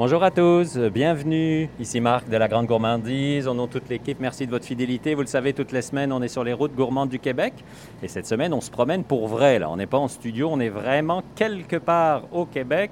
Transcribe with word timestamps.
Bonjour 0.00 0.24
à 0.24 0.30
tous, 0.30 0.78
bienvenue. 0.78 1.68
Ici 1.78 2.00
Marc 2.00 2.26
de 2.26 2.36
la 2.38 2.48
Grande 2.48 2.64
Gourmandise. 2.64 3.46
Au 3.46 3.52
nom 3.52 3.66
de 3.66 3.72
toute 3.72 3.90
l'équipe, 3.90 4.18
merci 4.18 4.46
de 4.46 4.50
votre 4.50 4.64
fidélité. 4.64 5.14
Vous 5.14 5.20
le 5.20 5.26
savez, 5.26 5.52
toutes 5.52 5.72
les 5.72 5.82
semaines, 5.82 6.10
on 6.10 6.22
est 6.22 6.28
sur 6.28 6.42
les 6.42 6.54
routes 6.54 6.74
gourmandes 6.74 7.10
du 7.10 7.18
Québec. 7.18 7.52
Et 8.02 8.08
cette 8.08 8.26
semaine, 8.26 8.54
on 8.54 8.62
se 8.62 8.70
promène 8.70 9.04
pour 9.04 9.28
vrai. 9.28 9.58
Là. 9.58 9.68
On 9.68 9.76
n'est 9.76 9.86
pas 9.86 9.98
en 9.98 10.08
studio, 10.08 10.48
on 10.50 10.58
est 10.58 10.70
vraiment 10.70 11.22
quelque 11.34 11.76
part 11.76 12.22
au 12.32 12.46
Québec. 12.46 12.90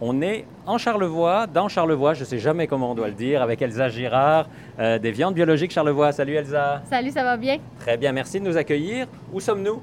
On 0.00 0.22
est 0.22 0.46
en 0.64 0.78
Charlevoix, 0.78 1.46
dans 1.46 1.68
Charlevoix, 1.68 2.14
je 2.14 2.20
ne 2.20 2.24
sais 2.24 2.38
jamais 2.38 2.66
comment 2.66 2.92
on 2.92 2.94
doit 2.94 3.08
le 3.08 3.12
dire, 3.12 3.42
avec 3.42 3.60
Elsa 3.60 3.90
Girard, 3.90 4.48
euh, 4.78 4.98
des 4.98 5.10
viandes 5.10 5.34
biologiques 5.34 5.72
Charlevoix. 5.72 6.12
Salut 6.12 6.32
Elsa. 6.32 6.80
Salut, 6.88 7.10
ça 7.10 7.24
va 7.24 7.36
bien? 7.36 7.58
Très 7.80 7.98
bien, 7.98 8.12
merci 8.12 8.40
de 8.40 8.46
nous 8.46 8.56
accueillir. 8.56 9.06
Où 9.34 9.40
sommes-nous? 9.40 9.82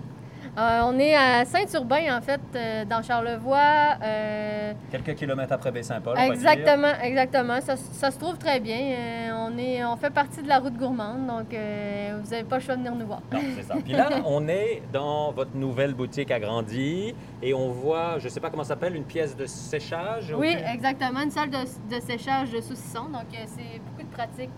Euh, 0.56 0.82
on 0.86 1.00
est 1.00 1.16
à 1.16 1.46
Saint-Urbain, 1.46 2.16
en 2.16 2.22
fait, 2.22 2.42
euh, 2.56 2.86
dans 2.86 3.02
Charlevoix. 3.02 3.98
Euh, 4.04 4.74
Quelques 4.92 5.16
kilomètres 5.16 5.54
après 5.54 5.72
Baie-Saint-Paul. 5.72 6.16
Exactement, 6.20 6.94
exactement. 7.02 7.60
Ça, 7.62 8.12
se 8.12 8.20
trouve 8.20 8.38
très 8.38 8.60
bien. 8.60 9.36
on, 9.36 9.58
est, 9.58 9.84
on 9.84 9.98
fait 9.98 10.12
partie 10.12 10.44
de 10.44 10.48
la 10.48 10.60
route 10.60 10.78
gourmande, 10.78 11.26
donc 11.26 11.48
vous 11.50 12.30
n'avez 12.30 12.44
pas 12.44 12.58
le 12.58 12.62
choix 12.62 12.76
de 12.76 12.82
venir 12.82 12.96
nous 12.96 13.08
voir. 13.08 13.22
Non, 13.32 13.40
c'est 13.56 13.64
ça. 13.64 13.76
Puis 13.84 13.94
là, 13.94 14.10
on 14.26 14.48
est 14.48 14.84
dans 14.92 15.32
votre 15.32 15.56
nouvelle 15.56 15.96
boutique 15.96 16.30
agrandie 16.30 17.16
et 17.42 17.54
on 17.56 17.70
voit, 17.70 18.20
je 18.20 18.26
ne 18.26 18.30
sais 18.30 18.40
pas 18.40 18.52
comment 18.52 18.64
ça 18.64 18.70
s'appelle, 18.70 18.96
une 18.96 19.06
pièce 19.06 19.36
de 19.36 19.48
séchage. 19.48 20.34
Oui, 20.38 20.56
exactement, 20.72 21.22
une 21.22 21.32
salle 21.32 21.50
de, 21.50 22.00
séchage 22.00 22.52
de 22.52 22.62
saucisson. 22.62 23.06
Donc, 23.06 23.26
c'est 23.32 23.82
de 24.14 24.18
pratique. 24.18 24.50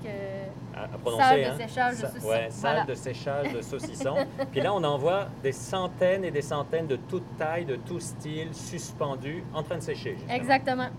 À, 0.75 0.87
prononcer, 0.97 1.23
salle 1.23 1.39
de 1.39 1.45
hein? 1.45 1.67
séchage 1.67 1.95
de 1.95 2.07
saucisson. 2.07 2.27
Oui, 2.29 2.37
salle 2.49 2.85
de 2.85 2.93
séchage 2.93 3.53
de 3.53 3.61
saucisson. 3.61 4.15
Puis 4.51 4.61
là, 4.61 4.73
on 4.73 4.83
en 4.83 4.97
voit 4.97 5.27
des 5.41 5.51
centaines 5.51 6.25
et 6.25 6.31
des 6.31 6.41
centaines 6.41 6.87
de 6.87 6.97
toutes 6.97 7.37
tailles, 7.37 7.65
de 7.65 7.77
tout 7.77 7.99
style, 7.99 8.53
suspendus, 8.53 9.43
en 9.53 9.63
train 9.63 9.77
de 9.77 9.83
sécher. 9.83 10.17
Exactement. 10.29 10.89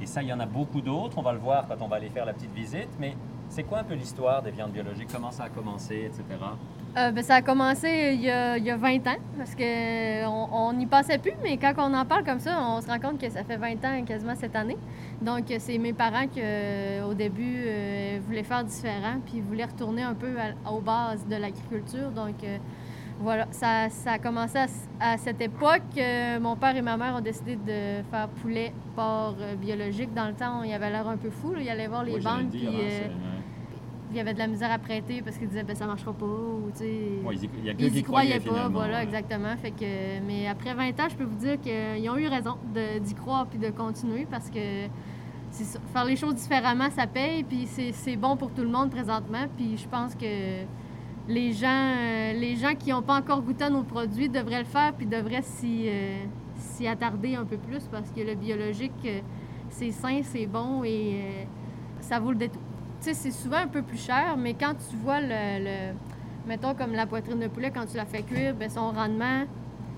Et 0.00 0.06
ça, 0.06 0.22
il 0.22 0.28
y 0.28 0.32
en 0.32 0.40
a 0.40 0.46
beaucoup 0.46 0.80
d'autres. 0.80 1.16
On 1.16 1.22
va 1.22 1.32
le 1.32 1.38
voir 1.38 1.66
quand 1.68 1.76
on 1.80 1.88
va 1.88 1.96
aller 1.96 2.10
faire 2.10 2.26
la 2.26 2.32
petite 2.32 2.52
visite. 2.52 2.88
Mais 2.98 3.14
c'est 3.52 3.64
quoi 3.64 3.80
un 3.80 3.84
peu 3.84 3.94
l'histoire 3.94 4.40
des 4.42 4.50
viandes 4.50 4.72
biologiques? 4.72 5.08
Comment 5.12 5.30
ça 5.30 5.44
a 5.44 5.48
commencé, 5.50 6.06
etc.? 6.06 6.22
Euh, 6.96 7.10
ben, 7.10 7.22
ça 7.22 7.36
a 7.36 7.42
commencé 7.42 8.12
il 8.14 8.22
y 8.22 8.30
a, 8.30 8.56
il 8.56 8.64
y 8.64 8.70
a 8.70 8.76
20 8.78 9.06
ans, 9.06 9.16
parce 9.36 9.54
qu'on 9.54 10.72
n'y 10.72 10.86
passait 10.86 11.18
plus, 11.18 11.34
mais 11.42 11.58
quand 11.58 11.74
on 11.76 11.92
en 11.94 12.06
parle 12.06 12.24
comme 12.24 12.40
ça, 12.40 12.58
on 12.66 12.80
se 12.80 12.86
rend 12.86 12.98
compte 12.98 13.20
que 13.20 13.28
ça 13.28 13.44
fait 13.44 13.58
20 13.58 13.84
ans 13.84 14.04
quasiment 14.06 14.34
cette 14.36 14.56
année. 14.56 14.78
Donc, 15.20 15.44
c'est 15.58 15.76
mes 15.76 15.92
parents 15.92 16.26
qui, 16.28 16.40
euh, 16.42 17.04
au 17.04 17.12
début, 17.12 17.56
euh, 17.66 18.18
voulaient 18.26 18.42
faire 18.42 18.64
différent, 18.64 19.20
puis 19.24 19.42
voulaient 19.42 19.66
retourner 19.66 20.02
un 20.02 20.14
peu 20.14 20.34
aux 20.70 20.80
bases 20.80 21.26
de 21.26 21.36
l'agriculture. 21.36 22.10
Donc, 22.10 22.36
voilà, 23.20 23.46
ça, 23.50 23.90
ça, 23.90 24.12
a 24.12 24.18
commencé 24.18 24.58
à, 24.98 25.18
cette 25.18 25.42
époque. 25.42 25.82
mon 26.40 26.56
père 26.56 26.74
et 26.74 26.82
ma 26.82 26.96
mère 26.96 27.16
ont 27.16 27.20
décidé 27.20 27.56
de 27.56 28.02
faire 28.10 28.28
poulet 28.40 28.72
porc 28.96 29.36
biologique. 29.60 30.14
Dans 30.14 30.26
le 30.26 30.34
temps, 30.34 30.62
il 30.62 30.72
avait 30.72 30.90
l'air 30.90 31.06
un 31.06 31.18
peu 31.18 31.30
fou. 31.30 31.54
Il 31.60 31.68
allait 31.68 31.86
voir 31.86 32.02
les 32.02 32.18
banques, 32.18 32.50
puis 32.50 32.66
il 34.12 34.16
y 34.16 34.20
avait 34.20 34.34
de 34.34 34.38
la 34.38 34.46
misère 34.46 34.70
à 34.70 34.78
prêter 34.78 35.22
parce 35.22 35.38
qu'ils 35.38 35.48
disaient 35.48 35.62
ben 35.64 35.74
ça 35.74 35.86
marchera 35.86 36.12
pas 36.12 36.26
ou 36.26 36.70
tu 36.72 36.78
sais 36.78 36.98
ils 37.78 37.96
y 37.96 38.02
croyaient 38.02 38.40
pas 38.40 38.68
voilà 38.68 39.02
exactement. 39.02 39.56
Fait 39.56 39.70
que 39.70 40.20
mais 40.26 40.46
après 40.46 40.74
20 40.74 41.00
ans 41.00 41.08
je 41.10 41.16
peux 41.16 41.24
vous 41.24 41.36
dire 41.36 41.60
qu'ils 41.60 42.08
ont 42.10 42.16
eu 42.16 42.26
raison 42.26 42.56
d'y 42.74 43.14
croire 43.14 43.46
puis 43.46 43.58
de 43.58 43.70
continuer 43.70 44.26
parce 44.30 44.50
que 44.50 44.86
faire 45.92 46.04
les 46.04 46.16
choses 46.16 46.34
différemment 46.34 46.90
ça 46.90 47.06
paye 47.06 47.44
puis 47.44 47.66
c'est 47.66 48.16
bon 48.16 48.36
pour 48.36 48.52
tout 48.52 48.62
le 48.62 48.68
monde 48.70 48.90
présentement. 48.90 49.46
Puis 49.56 49.76
je 49.78 49.88
pense 49.88 50.14
que 50.14 50.62
les 51.28 51.52
gens 51.52 51.94
les 52.34 52.56
gens 52.56 52.74
qui 52.74 52.90
n'ont 52.90 53.02
pas 53.02 53.16
encore 53.16 53.42
goûté 53.42 53.64
à 53.64 53.70
nos 53.70 53.82
produits 53.82 54.28
devraient 54.28 54.60
le 54.60 54.66
faire 54.66 54.92
puis 54.92 55.06
devraient 55.06 55.42
s'y 55.42 55.88
euh, 55.88 56.90
attarder 56.90 57.36
un 57.36 57.44
peu 57.44 57.56
plus 57.56 57.84
parce 57.90 58.10
que 58.10 58.20
le 58.20 58.34
biologique 58.34 58.92
euh, 59.06 59.20
c'est 59.70 59.92
sain 59.92 60.20
c'est 60.22 60.46
bon 60.46 60.82
et 60.84 61.14
euh, 61.14 61.44
ça 62.00 62.18
vaut 62.18 62.32
le 62.32 62.38
détour 62.38 62.60
c'est 63.02 63.30
souvent 63.30 63.58
un 63.58 63.66
peu 63.66 63.82
plus 63.82 63.98
cher, 63.98 64.36
mais 64.38 64.54
quand 64.54 64.74
tu 64.74 64.96
vois 64.96 65.20
le, 65.20 65.92
mettons 66.46 66.74
comme 66.74 66.92
la 66.92 67.06
poitrine 67.06 67.38
de 67.40 67.48
poulet, 67.48 67.70
quand 67.70 67.86
tu 67.86 67.96
la 67.96 68.04
fais 68.04 68.22
cuire, 68.22 68.54
ben, 68.54 68.70
son 68.70 68.90
rendement, 68.90 69.44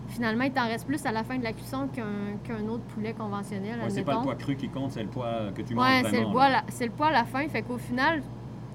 finalement, 0.09 0.45
il 0.45 0.53
t'en 0.53 0.67
reste 0.67 0.87
plus 0.87 1.05
à 1.07 1.13
la 1.13 1.23
fin 1.25 1.39
de 1.39 1.45
la 1.45 1.53
cuisson 1.53 1.89
qu'un 1.93 2.69
autre 2.69 2.85
poulet 2.85 3.13
conventionnel. 3.13 3.81
Ouais, 3.81 3.91
c'est 3.91 4.05
pas 4.05 4.15
le 4.15 4.23
poids 4.23 4.35
cru 4.37 4.57
qui 4.57 4.69
compte, 4.69 4.93
c'est 4.93 5.03
le 5.03 5.09
poids 5.09 5.51
que 5.55 5.63
tu 5.63 5.75
manges 5.75 6.05
c'est 6.11 6.21
le, 6.21 6.31
poids, 6.31 6.49
le 6.49 7.05
à 7.07 7.13
la 7.13 7.25
fin. 7.25 7.47
Fait 7.49 7.63
qu'au 7.63 7.79
final, 7.79 8.23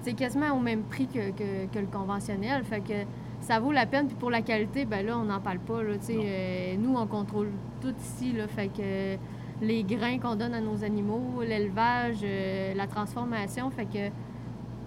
c'est 0.02 0.14
quasiment 0.14 0.54
au 0.56 0.60
même 0.60 0.82
prix 0.82 1.06
que, 1.06 1.18
le 1.18 1.86
conventionnel. 1.86 2.64
Fait 2.64 2.80
que 2.80 2.94
ça 3.40 3.58
vaut 3.58 3.72
la 3.72 3.86
peine. 3.86 4.06
Puis 4.06 4.16
pour 4.16 4.30
la 4.30 4.42
qualité, 4.42 4.84
ben 4.84 5.04
là, 5.04 5.18
on 5.18 5.24
n'en 5.24 5.40
parle 5.40 5.58
pas. 5.58 5.82
Là, 5.82 5.94
euh, 6.10 6.74
nous, 6.78 6.94
on 6.96 7.06
contrôle 7.06 7.50
tout 7.80 7.94
ici. 8.00 8.32
Là, 8.32 8.46
fait 8.48 8.68
que 8.68 9.16
les 9.60 9.82
grains 9.84 10.18
qu'on 10.18 10.36
donne 10.36 10.54
à 10.54 10.60
nos 10.60 10.84
animaux, 10.84 11.42
l'élevage, 11.42 12.18
euh, 12.22 12.74
la 12.74 12.86
transformation. 12.86 13.70
Fait 13.70 13.84
que 13.84 14.10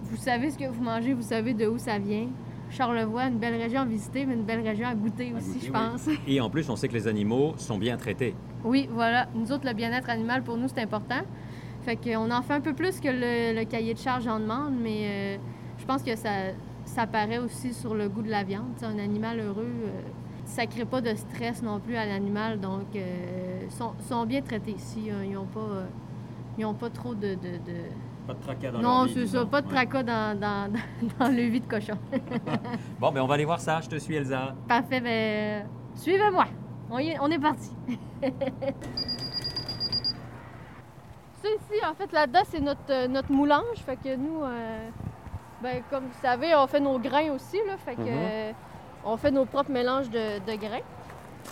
vous 0.02 0.16
savez 0.16 0.50
ce 0.50 0.58
que 0.58 0.68
vous 0.68 0.82
mangez, 0.82 1.14
vous 1.14 1.22
savez 1.22 1.54
de 1.54 1.66
où 1.66 1.78
ça 1.78 1.98
vient. 1.98 2.28
Charlevoix, 2.70 3.24
une 3.24 3.38
belle 3.38 3.60
région 3.60 3.82
à 3.82 3.84
visiter, 3.84 4.26
mais 4.26 4.34
une 4.34 4.42
belle 4.42 4.62
région 4.62 4.88
à 4.88 4.94
goûter 4.94 5.32
aussi, 5.36 5.64
je 5.64 5.70
pense. 5.70 6.08
Et 6.26 6.40
en 6.40 6.50
plus, 6.50 6.68
on 6.70 6.76
sait 6.76 6.88
que 6.88 6.94
les 6.94 7.06
animaux 7.06 7.54
sont 7.56 7.78
bien 7.78 7.96
traités. 7.96 8.34
Oui, 8.64 8.88
voilà. 8.90 9.28
Nous 9.34 9.52
autres, 9.52 9.66
le 9.66 9.74
bien-être 9.74 10.10
animal, 10.10 10.42
pour 10.42 10.56
nous, 10.56 10.66
c'est 10.68 10.80
important. 10.80 11.20
Fait 11.82 11.96
qu'on 11.96 12.30
en 12.30 12.42
fait 12.42 12.54
un 12.54 12.60
peu 12.60 12.72
plus 12.72 12.98
que 12.98 13.08
le, 13.08 13.64
cahier 13.64 13.94
de 13.94 13.98
charge 13.98 14.26
en 14.26 14.40
demande, 14.40 14.74
mais 14.82 15.02
euh, 15.04 15.36
je 15.78 15.84
pense 15.84 16.02
que 16.02 16.16
ça, 16.16 16.30
ça 16.84 17.06
paraît 17.06 17.38
aussi 17.38 17.74
sur 17.74 17.94
le 17.94 18.08
goût 18.08 18.22
de 18.22 18.30
la 18.30 18.42
viande. 18.42 18.72
un 18.82 18.98
animal 18.98 19.38
heureux, 19.38 19.66
euh, 19.66 20.00
ça 20.44 20.62
ne 20.62 20.70
crée 20.70 20.84
pas 20.84 21.00
de 21.00 21.14
stress 21.14 21.62
non 21.62 21.80
plus 21.80 21.96
à 21.96 22.06
l'animal. 22.06 22.60
Donc, 22.60 22.82
ils 22.94 23.00
euh, 23.00 23.68
sont, 24.00 24.26
bien 24.26 24.42
traités 24.42 24.72
ici. 24.72 25.08
Ils 25.24 25.32
n'ont 25.32 25.46
pas, 25.46 25.84
ont 26.64 26.74
pas 26.74 26.90
trop 26.90 27.14
de, 27.14 27.36
Pas 28.26 28.34
de 28.34 28.40
tracas 28.40 28.70
dans 28.70 28.80
Non, 28.80 29.06
c'est 29.12 29.26
ça. 29.26 29.44
Pas 29.46 29.62
de 29.62 29.68
tracas 29.68 30.02
dans, 30.02 30.38
dans, 30.38 30.72
dans, 31.18 31.28
le 31.28 31.42
vide 31.42 31.64
de 31.66 31.70
cochon. 31.70 31.98
bon, 33.00 33.12
ben 33.12 33.22
on 33.22 33.26
va 33.26 33.34
aller 33.34 33.44
voir 33.44 33.60
ça. 33.60 33.80
Je 33.80 33.88
te 33.88 33.96
suis, 33.96 34.14
Elsa. 34.14 34.54
Parfait. 34.68 35.00
Ben, 35.00 35.66
suivez-moi. 35.94 36.46
On, 36.90 36.96
on 36.96 37.30
est 37.30 37.38
parti. 37.38 37.70
ça 41.42 41.48
ici, 41.48 41.84
en 41.84 41.94
fait, 41.94 42.12
là-dedans, 42.12 42.42
c'est 42.46 42.60
notre, 42.60 43.06
notre 43.06 43.32
moulange. 43.32 43.78
Fait 43.84 43.96
que 43.96 44.14
nous, 44.16 44.42
euh, 44.44 44.88
ben, 45.62 45.82
comme 45.90 46.04
vous 46.04 46.20
savez, 46.20 46.54
on 46.54 46.66
fait 46.66 46.80
nos 46.80 46.98
grains 46.98 47.30
aussi. 47.32 47.58
Là, 47.66 47.76
fait 47.76 47.96
que, 47.96 48.02
mm-hmm. 48.02 48.54
On 49.04 49.16
fait 49.16 49.30
nos 49.30 49.44
propres 49.44 49.70
mélanges 49.70 50.10
de, 50.10 50.38
de, 50.38 50.56
grains. 50.56 50.84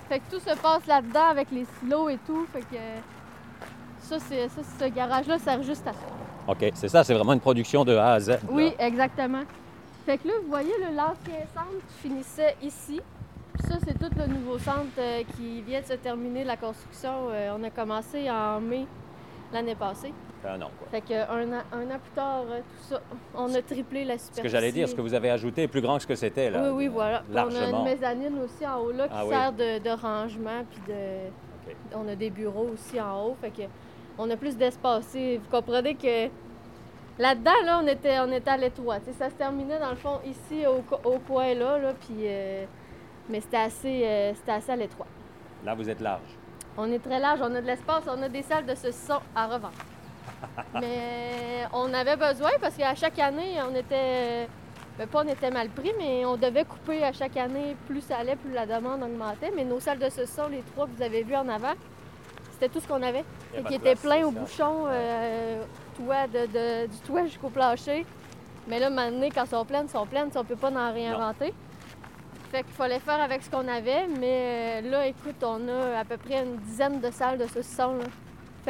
Fait 0.09 0.21
que 0.21 0.31
tout 0.31 0.41
se 0.41 0.57
passe 0.59 0.87
là-dedans 0.87 1.29
avec 1.31 1.51
les 1.51 1.67
silos 1.79 2.09
et 2.09 2.19
tout. 2.27 2.47
Fait 2.53 2.61
que 2.61 2.77
ça, 4.01 4.19
c'est, 4.19 4.49
ça 4.49 4.63
ce 4.81 4.85
garage-là 4.87 5.39
sert 5.39 5.63
juste 5.63 5.87
à 5.87 5.93
ça. 5.93 5.99
OK, 6.49 6.73
c'est 6.75 6.89
ça, 6.89 7.05
c'est 7.05 7.15
vraiment 7.15 7.35
une 7.35 7.41
production 7.41 7.85
de 7.85 7.95
A 7.97 8.15
à 8.15 8.21
Z. 8.21 8.39
Oui, 8.51 8.73
exactement. 8.79 9.43
Fait 10.05 10.19
que 10.19 10.27
là, 10.27 10.35
vous 10.43 10.49
voyez, 10.49 10.73
l'ancien 10.95 11.41
centre 11.55 11.85
finissait 12.01 12.57
ici. 12.63 13.01
ça, 13.69 13.77
c'est 13.85 13.97
tout 13.97 14.11
le 14.17 14.27
nouveau 14.27 14.59
centre 14.59 14.89
euh, 14.99 15.23
qui 15.37 15.63
vient 15.63 15.81
de 15.81 15.87
se 15.87 15.93
terminer 15.95 16.43
la 16.43 16.57
construction. 16.57 17.29
Euh, 17.31 17.57
on 17.57 17.63
a 17.63 17.71
commencé 17.71 18.29
en 18.29 18.61
mai 18.61 18.87
l'année 19.53 19.75
passée. 19.75 20.13
Un 20.45 20.61
an, 20.61 20.71
quoi. 20.77 20.89
Fait 20.91 21.01
qu'un 21.01 21.53
an, 21.53 21.63
un 21.73 21.85
an 21.85 21.99
plus 22.03 22.13
tard, 22.15 22.45
euh, 22.51 22.59
tout 22.61 22.95
ça, 22.95 23.01
on 23.35 23.55
a 23.55 23.63
triplé 23.63 24.05
la 24.05 24.15
superficie. 24.15 24.39
Ce 24.39 24.43
que 24.43 24.49
j'allais 24.49 24.73
dire, 24.73 24.89
ce 24.89 24.95
que 24.95 25.01
vous 25.01 25.15
avez 25.15 25.31
ajouté 25.31 25.63
est 25.63 25.69
plus 25.69 25.81
grand 25.81 25.97
que 25.97 26.03
ce 26.03 26.07
que 26.09 26.15
c'était, 26.17 26.51
là. 26.51 26.63
Oui, 26.65 26.71
oui, 26.71 26.89
voilà. 26.89 27.23
On 27.33 27.55
a 27.55 27.71
une 27.71 27.85
mezzanine 27.85 28.39
aussi 28.41 28.67
en 28.67 28.81
haut, 28.81 28.93
là, 28.93 29.07
qui 29.07 29.15
ah 29.17 29.25
sert 29.29 29.53
de, 29.53 29.91
rangement, 29.91 30.65
puis 30.69 30.81
de... 30.89 31.31
On 31.95 32.09
a 32.09 32.17
des 32.17 32.31
bureaux 32.31 32.71
aussi 32.73 33.01
en 33.01 33.27
haut, 33.27 33.37
fait 33.41 33.51
que 33.51 33.63
on 34.19 34.29
a 34.31 34.37
plus 34.37 34.57
d'espace. 34.57 35.15
Vous 35.15 35.51
comprenez 35.51 35.95
que 35.95 36.29
là-dedans, 37.19 37.63
là, 37.65 37.81
on 37.83 37.87
était, 37.87 38.19
on 38.21 38.33
était 38.33 38.51
à 38.51 38.57
l'étroit. 38.57 38.99
Ça 39.19 39.31
se 39.31 39.35
terminait 39.35 39.79
dans 39.79 39.91
le 39.91 39.97
fond 39.97 40.21
ici 40.27 40.65
au, 40.67 40.83
coin 41.19 41.55
là, 41.55 41.79
là 41.79 41.93
puis, 41.95 42.17
euh, 42.25 42.65
mais 43.29 43.41
c'était 43.41 43.57
assez, 43.59 44.03
euh, 44.05 44.33
assez 44.47 44.73
à 44.73 44.77
l'étroit. 44.77 45.07
Là, 45.65 45.75
vous 45.75 45.89
êtes 45.89 46.01
large. 46.01 46.37
On 46.77 46.91
est 46.91 46.99
très 46.99 47.19
large, 47.19 47.41
on 47.43 47.55
a 47.55 47.61
de 47.61 47.67
l'espace, 47.67 48.05
on 48.07 48.23
a 48.23 48.29
des 48.29 48.43
salles 48.43 48.67
de 48.67 48.75
ce 48.75 48.91
son 48.93 49.21
à 49.35 49.47
revendre. 49.47 49.73
mais 50.75 51.67
on 51.73 51.93
avait 51.93 52.17
besoin 52.17 52.51
parce 52.61 52.77
qu'à 52.77 52.95
chaque 52.95 53.19
année, 53.19 53.57
on 53.69 53.75
était. 53.75 54.49
Ben, 54.99 55.07
pas 55.07 55.23
on 55.25 55.29
était 55.29 55.51
mal 55.51 55.69
pris, 55.71 55.93
mais 55.99 56.25
on 56.27 56.37
devait 56.37 56.65
couper 56.65 57.03
à 57.03 57.13
chaque 57.13 57.37
année. 57.37 57.77
Plus 57.87 58.03
ça 58.03 58.19
allait, 58.19 58.37
plus 58.37 58.53
la 58.53 58.67
demande 58.67 59.03
augmentait. 59.03 59.53
Mais 59.55 59.65
nos 59.65 59.81
salles 59.81 59.99
de 59.99 60.11
ce 60.11 60.27
son, 60.27 60.49
les 60.49 60.63
trois 60.73 60.87
que 60.87 60.93
vous 60.97 61.03
avez 61.03 61.23
vues 61.23 61.37
en 61.37 61.49
avant, 61.49 61.73
c'était 62.53 62.69
tout 62.69 62.81
ce 62.81 62.89
qu'on 62.89 63.03
avait. 63.03 63.25
Et 63.57 63.63
qui 63.65 63.75
était 63.75 63.95
plein 63.95 64.25
au 64.27 64.31
bouchon, 64.31 64.85
euh, 64.89 65.63
toit 65.97 66.27
de, 66.27 66.87
du 66.87 66.99
toit 66.99 67.25
jusqu'au 67.25 67.49
plancher. 67.49 68.05
Mais 68.69 68.79
là, 68.79 68.91
maintenant, 68.91 69.29
quand 69.35 69.43
elles 69.43 69.49
sont 69.49 69.65
pleines, 69.65 69.85
elles 69.85 69.91
sont 69.91 70.07
pleines, 70.07 70.31
on 70.35 70.39
ne 70.39 70.45
peut 70.45 70.57
pas 70.57 70.71
en 70.71 70.93
réinventer. 70.93 71.53
Fait 72.53 72.63
qu'il 72.65 72.73
fallait 72.75 72.99
faire 73.01 73.21
avec 73.21 73.43
ce 73.43 73.51
qu'on 73.51 73.67
avait, 73.67 74.07
mais 74.21 74.83
euh, 74.85 74.91
là, 74.91 75.07
écoute, 75.07 75.43
on 75.43 75.67
a 75.69 75.99
à 76.01 76.05
peu 76.05 76.19
près 76.19 76.43
une 76.45 76.57
dizaine 76.59 77.01
de 77.01 77.11
salles 77.11 77.39
de 77.39 77.47
saucisson. 77.47 77.99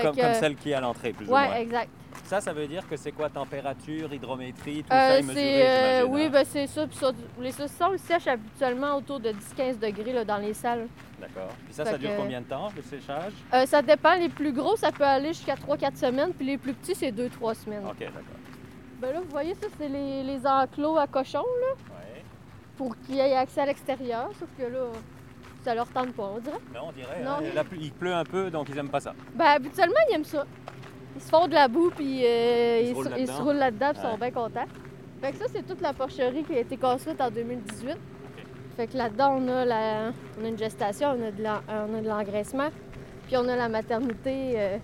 Comme, 0.00 0.16
comme, 0.16 0.34
celle 0.34 0.54
qui 0.56 0.70
est 0.70 0.74
à 0.74 0.80
l'entrée, 0.80 1.12
plus 1.12 1.26
ou 1.26 1.30
moins. 1.30 1.48
Oui, 1.50 1.56
exact. 1.62 1.90
ça, 2.24 2.40
ça 2.40 2.52
veut 2.54 2.66
dire 2.66 2.88
que 2.88 2.96
c'est 2.96 3.10
quoi? 3.12 3.28
Température, 3.28 4.10
hydrométrie, 4.14 4.84
tout 4.84 4.94
Euh, 4.94 4.96
ça 5.10 5.18
est 5.18 5.22
mesuré, 5.22 5.62
euh, 5.68 5.96
j'imagine, 5.98 6.14
oui, 6.14 6.22
hein? 6.24 6.30
ben 6.32 6.44
c'est 6.46 6.66
ça. 6.68 6.86
Puis 6.86 6.98
les 7.40 7.52
saucissons 7.52 7.90
sèchent 7.98 8.28
habituellement 8.28 8.96
autour 8.96 9.18
de 9.20 9.32
10-15 9.32 9.78
degrés 9.80 10.12
là, 10.14 10.24
dans 10.24 10.38
les 10.38 10.54
salles. 10.54 10.86
D'accord. 11.20 11.50
Puis 11.66 11.74
ça, 11.74 11.84
Fait 11.84 11.90
ça 11.90 11.98
dure 11.98 12.10
que- 12.10 12.16
combien 12.16 12.40
de 12.40 12.46
temps, 12.46 12.68
le 12.74 12.82
séchage? 12.82 13.32
Euh, 13.52 13.66
ça 13.66 13.82
dépend. 13.82 14.14
Les 14.14 14.28
plus 14.30 14.52
gros, 14.52 14.76
ça 14.76 14.92
peut 14.92 15.04
aller 15.04 15.28
jusqu'à 15.34 15.56
3-4 15.56 15.96
semaines. 15.98 16.32
Puis 16.32 16.46
les 16.46 16.56
plus 16.56 16.72
petits, 16.72 16.94
c'est 16.94 17.10
2-3 17.12 17.54
semaines. 17.54 17.84
OK, 17.84 17.98
d'accord. 17.98 18.22
Ben 19.00 19.12
là, 19.12 19.20
vous 19.20 19.30
voyez, 19.30 19.54
ça, 19.54 19.66
c'est 19.78 19.88
les, 19.88 20.22
les 20.22 20.46
enclos 20.46 20.96
à 20.96 21.06
cochons 21.08 21.38
là, 21.40 21.74
Ouais. 21.96 22.21
Pour 22.76 22.96
qu'ils 22.98 23.18
aient 23.18 23.34
accès 23.36 23.60
à 23.60 23.66
l'extérieur. 23.66 24.30
Sauf 24.38 24.48
que 24.58 24.62
là, 24.64 24.86
ça 25.64 25.74
leur 25.74 25.86
tente 25.88 26.12
pas, 26.14 26.32
on 26.36 26.38
dirait. 26.38 26.58
Non, 26.74 26.80
on 26.88 26.92
dirait. 26.92 27.22
Non. 27.24 27.30
hein, 27.46 27.52
la 27.54 27.64
pluie- 27.64 27.78
il 27.82 27.92
pleut 27.92 28.14
un 28.14 28.24
peu, 28.24 28.50
donc 28.50 28.68
ils 28.70 28.78
aiment 28.78 28.88
pas 28.90 29.00
ça. 29.00 29.14
Ben, 29.34 29.44
habituellement, 29.46 29.94
ils 30.10 30.14
aiment 30.14 30.24
ça. 30.24 30.44
Ils 31.14 31.20
se 31.22 31.28
font 31.28 31.46
de 31.46 31.54
la 31.54 31.68
boue, 31.68 31.90
puis 31.94 32.24
euh, 32.24 32.80
Ils 32.82 32.86
se 32.86 32.90
ils, 32.90 32.94
roulent 32.94 33.04
se- 33.04 33.10
là-dedans. 33.10 33.44
roulent 33.44 33.56
là-dedans, 33.56 33.90
puis 33.92 34.00
ils 34.02 34.06
Ouais. 34.06 34.12
sont 34.12 34.18
bien 34.18 34.30
contents. 34.30 34.64
Fait 35.20 35.32
que 35.32 35.38
ça, 35.38 35.44
c'est 35.52 35.62
toute 35.66 35.80
la 35.80 35.92
porcherie 35.92 36.42
qui 36.44 36.54
a 36.54 36.60
été 36.60 36.76
construite 36.76 37.20
en 37.20 37.30
2018. 37.30 37.96
Fait 38.76 38.86
que 38.86 38.96
là-dedans, 38.96 39.36
on 39.38 39.48
a, 39.48 39.64
la, 39.64 40.12
on 40.40 40.44
a 40.44 40.48
une 40.48 40.58
gestation, 40.58 41.08
on 41.10 41.22
a 41.26 42.00
de 42.00 42.08
l'engraissement, 42.08 42.70
puis 43.26 43.36
on 43.36 43.46
a 43.46 43.54
la 43.54 43.68
maternité 43.68 44.54
euh, 44.56 44.78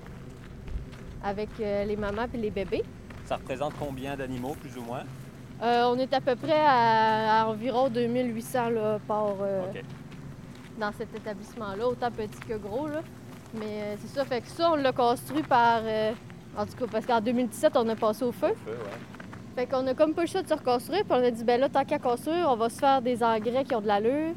avec 1.24 1.48
euh, 1.60 1.84
les 1.84 1.96
mamans 1.96 2.26
et 2.32 2.36
les 2.36 2.50
bébés. 2.50 2.84
Ça 3.24 3.36
représente 3.36 3.72
combien 3.78 4.16
d'animaux, 4.16 4.54
plus 4.60 4.76
ou 4.78 4.82
moins? 4.82 5.02
Euh, 5.60 5.90
on 5.92 5.98
est 5.98 6.12
à 6.14 6.20
peu 6.20 6.36
près 6.36 6.60
à, 6.60 7.42
à 7.42 7.46
environ 7.46 7.88
2800 7.88 8.70
là, 8.70 8.98
par, 9.08 9.34
euh, 9.42 9.62
dans 10.78 10.92
cet 10.92 11.14
établissement-là, 11.16 11.88
autant 11.88 12.10
petit 12.12 12.38
que 12.48 12.54
gros. 12.56 12.86
Là. 12.86 13.00
Mais 13.54 13.82
euh, 13.82 13.94
c'est 13.98 14.14
ça, 14.16 14.24
fait 14.24 14.40
que 14.40 14.46
ça, 14.46 14.70
on 14.70 14.76
l'a 14.76 14.92
construit 14.92 15.42
par. 15.42 15.82
en 16.56 16.64
tout 16.64 16.76
cas, 16.78 16.86
parce 16.90 17.06
qu'en 17.06 17.20
2017, 17.20 17.76
on 17.76 17.88
a 17.88 17.96
passé 17.96 18.24
au 18.24 18.32
feu. 18.32 18.54
Feu, 18.64 18.70
ouais. 18.70 19.56
Fait 19.56 19.66
qu'on 19.66 19.84
a 19.88 19.94
comme 19.94 20.14
pas 20.14 20.22
le 20.22 20.28
choix 20.28 20.42
de 20.42 20.48
se 20.48 20.54
reconstruire, 20.54 21.02
puis 21.02 21.12
on 21.18 21.24
a 21.24 21.30
dit, 21.32 21.42
ben 21.42 21.60
là, 21.60 21.68
tant 21.68 21.84
qu'à 21.84 21.98
construire, 21.98 22.48
on 22.48 22.56
va 22.56 22.68
se 22.68 22.78
faire 22.78 23.02
des 23.02 23.24
engrais 23.24 23.64
qui 23.64 23.74
ont 23.74 23.80
de 23.80 23.88
l'allure. 23.88 24.34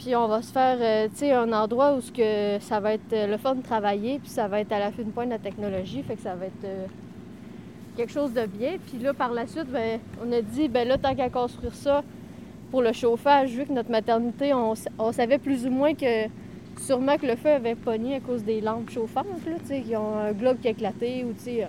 Puis 0.00 0.16
on 0.16 0.26
va 0.26 0.42
se 0.42 0.50
faire, 0.50 0.78
tu 1.10 1.16
sais, 1.16 1.32
un 1.32 1.52
endroit 1.52 1.92
où 1.92 2.00
ce 2.00 2.10
que 2.10 2.58
ça 2.64 2.80
va 2.80 2.94
être 2.94 3.12
le 3.12 3.36
fun 3.36 3.54
de 3.54 3.62
travailler, 3.62 4.18
puis 4.18 4.30
ça 4.30 4.48
va 4.48 4.60
être 4.60 4.72
à 4.72 4.78
la 4.78 4.90
fine 4.90 5.12
pointe 5.12 5.26
de 5.26 5.34
la 5.34 5.38
technologie, 5.38 6.02
fait 6.02 6.16
que 6.16 6.22
ça 6.22 6.34
va 6.34 6.46
être 6.46 6.66
quelque 7.96 8.12
chose 8.12 8.32
de 8.32 8.46
bien. 8.46 8.76
Puis 8.88 8.98
là, 9.02 9.12
par 9.14 9.32
la 9.32 9.46
suite, 9.46 9.70
ben, 9.70 10.00
on 10.24 10.30
a 10.32 10.40
dit, 10.40 10.68
ben 10.68 10.86
là, 10.86 10.98
tant 10.98 11.14
qu'à 11.14 11.28
construire 11.28 11.74
ça 11.74 12.02
pour 12.70 12.82
le 12.82 12.92
chauffage, 12.92 13.50
vu 13.50 13.66
que 13.66 13.72
notre 13.72 13.90
maternité, 13.90 14.54
on, 14.54 14.74
on 14.98 15.12
savait 15.12 15.38
plus 15.38 15.66
ou 15.66 15.70
moins 15.70 15.94
que 15.94 16.28
sûrement 16.80 17.16
que 17.16 17.26
le 17.26 17.36
feu 17.36 17.50
avait 17.50 17.74
pogné 17.74 18.16
à 18.16 18.20
cause 18.20 18.42
des 18.42 18.60
lampes 18.60 18.90
chauffantes, 18.90 19.26
là, 19.46 19.52
tu 19.60 19.66
sais, 19.66 19.80
qui 19.80 19.96
ont 19.96 20.18
un 20.18 20.32
globe 20.32 20.58
qui 20.60 20.68
a 20.68 20.70
éclaté, 20.70 21.24
ou 21.24 21.32
tu 21.32 21.44
sais, 21.44 21.68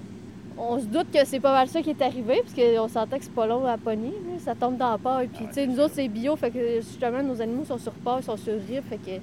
on 0.57 0.79
se 0.79 0.85
doute 0.85 1.07
que 1.11 1.25
c'est 1.25 1.39
pas 1.39 1.53
mal 1.53 1.67
ça 1.67 1.81
qui 1.81 1.89
est 1.89 2.01
arrivé, 2.01 2.43
parce 2.43 2.53
qu'on 2.53 2.87
sentait 2.87 3.17
que 3.17 3.25
c'est 3.25 3.33
pas 3.33 3.47
long 3.47 3.65
à 3.65 3.77
pogner, 3.77 4.11
là, 4.11 4.39
ça 4.39 4.55
tombe 4.55 4.77
dans 4.77 4.91
la 4.91 4.97
paille. 4.97 5.27
Puis, 5.27 5.45
tu 5.47 5.53
sais, 5.53 5.67
nous 5.67 5.79
autres, 5.79 5.93
c'est 5.95 6.07
bio, 6.07 6.35
fait 6.35 6.51
que 6.51 6.75
justement, 6.75 7.23
nos 7.23 7.41
animaux 7.41 7.65
sont 7.65 7.77
sur 7.77 7.93
paille, 7.93 8.23
sont 8.23 8.37
sur 8.37 8.53
rib, 8.53 8.83
fait 8.89 8.97
que. 8.97 9.21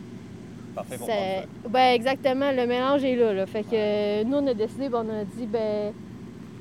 Parfait 0.74 0.98
pour. 0.98 1.70
Ben, 1.70 1.94
exactement, 1.94 2.50
le 2.52 2.66
mélange 2.66 3.04
est 3.04 3.16
là, 3.16 3.32
là. 3.32 3.46
Fait 3.46 3.62
que 3.62 3.68
euh, 3.74 4.24
nous, 4.24 4.36
on 4.36 4.46
a 4.46 4.54
décidé, 4.54 4.88
ben, 4.88 5.04
on 5.06 5.20
a 5.20 5.24
dit, 5.24 5.46
ben, 5.46 5.92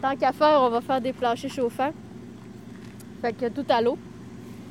tant 0.01 0.15
qu'à 0.15 0.31
faire, 0.31 0.59
on 0.61 0.69
va 0.69 0.81
faire 0.81 1.01
des 1.01 1.13
planchers 1.13 1.51
chauffants. 1.51 1.91
Fait 3.21 3.33
que 3.33 3.49
tout 3.49 3.65
à 3.69 3.81
l'eau. 3.81 3.97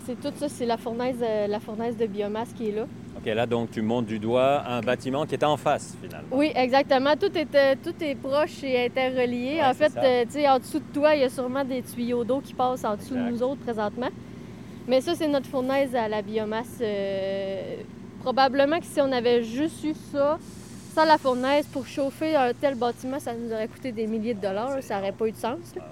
C'est 0.05 0.21
tout 0.21 0.33
ça, 0.37 0.49
c'est 0.49 0.67
la 0.67 0.77
fournaise, 0.77 1.17
euh, 1.21 1.47
la 1.49 1.59
fournaise 1.59 1.97
de 1.97 2.07
biomasse 2.07 2.53
qui 2.53 2.69
est 2.69 2.73
là. 2.73 2.83
OK, 3.19 3.27
là, 3.27 3.45
donc, 3.47 3.73
tu 3.73 3.83
montes 3.83 4.07
du 4.07 4.21
doigt 4.21 4.63
un 4.69 4.81
bâtiment 4.81 5.27
qui 5.27 5.35
est 5.35 5.43
en 5.43 5.57
face, 5.57 5.97
finalement. 6.01 6.29
Oui, 6.31 6.53
exactement. 6.55 7.17
Tout 7.17 7.37
est, 7.37 7.53
euh, 7.57 7.75
tout 7.83 7.95
est 8.01 8.15
proche 8.15 8.63
et 8.63 8.87
interrelié. 8.87 9.55
Ouais, 9.57 9.65
en 9.65 9.75
fait, 9.75 9.93
euh, 9.97 10.25
tu 10.27 10.33
sais, 10.33 10.49
en 10.49 10.61
dessous 10.61 10.79
de 10.79 10.85
toi, 10.95 11.17
il 11.17 11.23
y 11.23 11.25
a 11.25 11.29
sûrement 11.29 11.65
des 11.65 11.83
tuyaux 11.83 12.23
d'eau 12.23 12.41
qui 12.41 12.55
passent 12.55 12.85
en 12.85 12.95
dessous 12.95 13.15
Exact. 13.15 13.27
de 13.27 13.31
nous 13.33 13.43
autres 13.43 13.61
présentement. 13.63 14.11
Mais 14.87 15.01
ça, 15.01 15.17
c'est 15.17 15.27
notre 15.27 15.47
fournaise 15.49 15.93
à 15.97 16.07
la 16.07 16.23
biomasse. 16.23 16.79
euh, 16.81 17.77
probablement 18.21 18.79
que 18.81 18.87
si 18.87 19.01
on 19.01 19.11
avait 19.13 19.43
juste 19.45 19.83
eu 19.85 19.95
ça, 20.13 20.39
sans 20.97 21.05
la 21.05 21.19
fournaise, 21.19 21.67
pour 21.67 21.87
chauffer 21.87 22.37
un 22.37 22.55
tel 22.55 22.75
bâtiment, 22.75 23.21
ça 23.21 23.35
nous 23.35 23.53
aurait 23.53 23.69
coûté 23.69 23.93
des 23.93 24.07
milliers 24.07 24.33
de 24.33 24.41
dollars. 24.41 24.83
ça 24.83 24.97
n'aurait 24.97 25.13
pas 25.13 25.27
eu 25.27 25.33
de 25.33 25.37
sens. 25.37 25.75
là. 25.77 25.83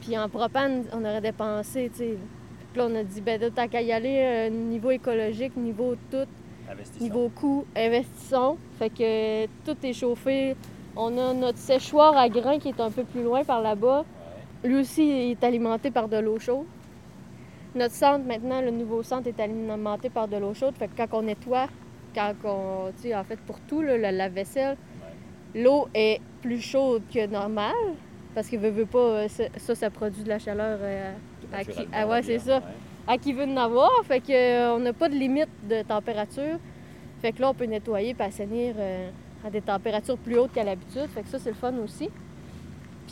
Puis 0.00 0.16
en 0.16 0.26
propane, 0.30 0.84
on 0.90 1.04
aurait 1.04 1.20
dépensé, 1.20 1.90
tu 1.92 1.98
sais. 1.98 2.16
Là, 2.74 2.86
on 2.88 2.94
a 2.94 3.02
dit, 3.02 3.20
ben, 3.20 3.38
tant 3.54 3.68
qu'à 3.68 3.82
y 3.82 3.92
aller, 3.92 4.20
euh, 4.22 4.48
niveau 4.48 4.90
écologique, 4.90 5.54
niveau 5.54 5.96
tout. 6.10 6.26
Niveau 6.98 7.28
coût, 7.28 7.66
investissons. 7.76 8.56
Fait 8.78 8.88
que 8.88 9.44
tout 9.66 9.76
est 9.82 9.92
chauffé. 9.92 10.56
On 10.96 11.18
a 11.18 11.34
notre 11.34 11.58
séchoir 11.58 12.16
à 12.16 12.30
grains 12.30 12.58
qui 12.58 12.68
est 12.70 12.80
un 12.80 12.90
peu 12.90 13.04
plus 13.04 13.22
loin 13.22 13.44
par 13.44 13.60
là-bas. 13.60 14.06
Lui 14.64 14.76
aussi 14.76 15.02
il 15.02 15.30
est 15.32 15.44
alimenté 15.44 15.90
par 15.90 16.08
de 16.08 16.16
l'eau 16.16 16.38
chaude. 16.38 16.64
Notre 17.74 17.94
centre, 17.94 18.24
maintenant, 18.24 18.62
le 18.62 18.70
nouveau 18.70 19.02
centre 19.02 19.28
est 19.28 19.38
alimenté 19.38 20.08
par 20.08 20.26
de 20.26 20.38
l'eau 20.38 20.54
chaude. 20.54 20.74
Fait 20.78 20.88
que 20.88 20.96
quand 20.96 21.18
on 21.18 21.22
nettoie, 21.22 21.66
quand 22.14 22.32
on. 22.44 22.92
Tu 22.96 23.08
sais, 23.08 23.14
en 23.14 23.24
fait, 23.24 23.38
pour 23.40 23.58
tout, 23.60 23.82
là, 23.82 23.96
la 23.98 24.12
lave-vaisselle, 24.12 24.76
l'eau 25.54 25.88
est 25.94 26.20
plus 26.40 26.60
chaude 26.60 27.02
que 27.12 27.26
normal. 27.26 27.74
Parce 28.34 28.48
que 28.48 28.56
veut, 28.56 28.70
veut 28.70 28.86
pas, 28.86 28.98
euh, 28.98 29.28
ça, 29.28 29.74
ça, 29.74 29.90
produit 29.90 30.22
de 30.22 30.28
la 30.30 30.38
chaleur 30.38 30.78
euh, 30.80 31.12
à 31.52 31.64
qui- 31.64 31.86
ah 31.92 32.06
ouais, 32.06 32.22
c'est 32.22 32.38
ça 32.38 32.56
Ouais. 32.56 32.62
à 33.06 33.18
qui 33.18 33.32
veut 33.34 33.44
en 33.44 33.56
avoir. 33.58 33.90
Fait 34.04 34.20
que 34.20 34.32
euh, 34.32 34.74
on 34.74 34.78
n'a 34.78 34.92
pas 34.94 35.08
de 35.10 35.14
limite 35.14 35.50
de 35.68 35.82
température. 35.82 36.58
Fait 37.20 37.32
que 37.32 37.40
là, 37.42 37.50
on 37.50 37.54
peut 37.54 37.66
nettoyer 37.66 38.16
et 38.18 38.22
assainir 38.22 38.74
euh, 38.78 39.10
à 39.46 39.50
des 39.50 39.60
températures 39.60 40.16
plus 40.16 40.38
hautes 40.38 40.52
qu'à 40.54 40.64
l'habitude. 40.64 41.06
Fait 41.14 41.22
que 41.22 41.28
ça, 41.28 41.38
c'est 41.38 41.50
le 41.50 41.56
fun 41.56 41.74
aussi. 41.84 42.08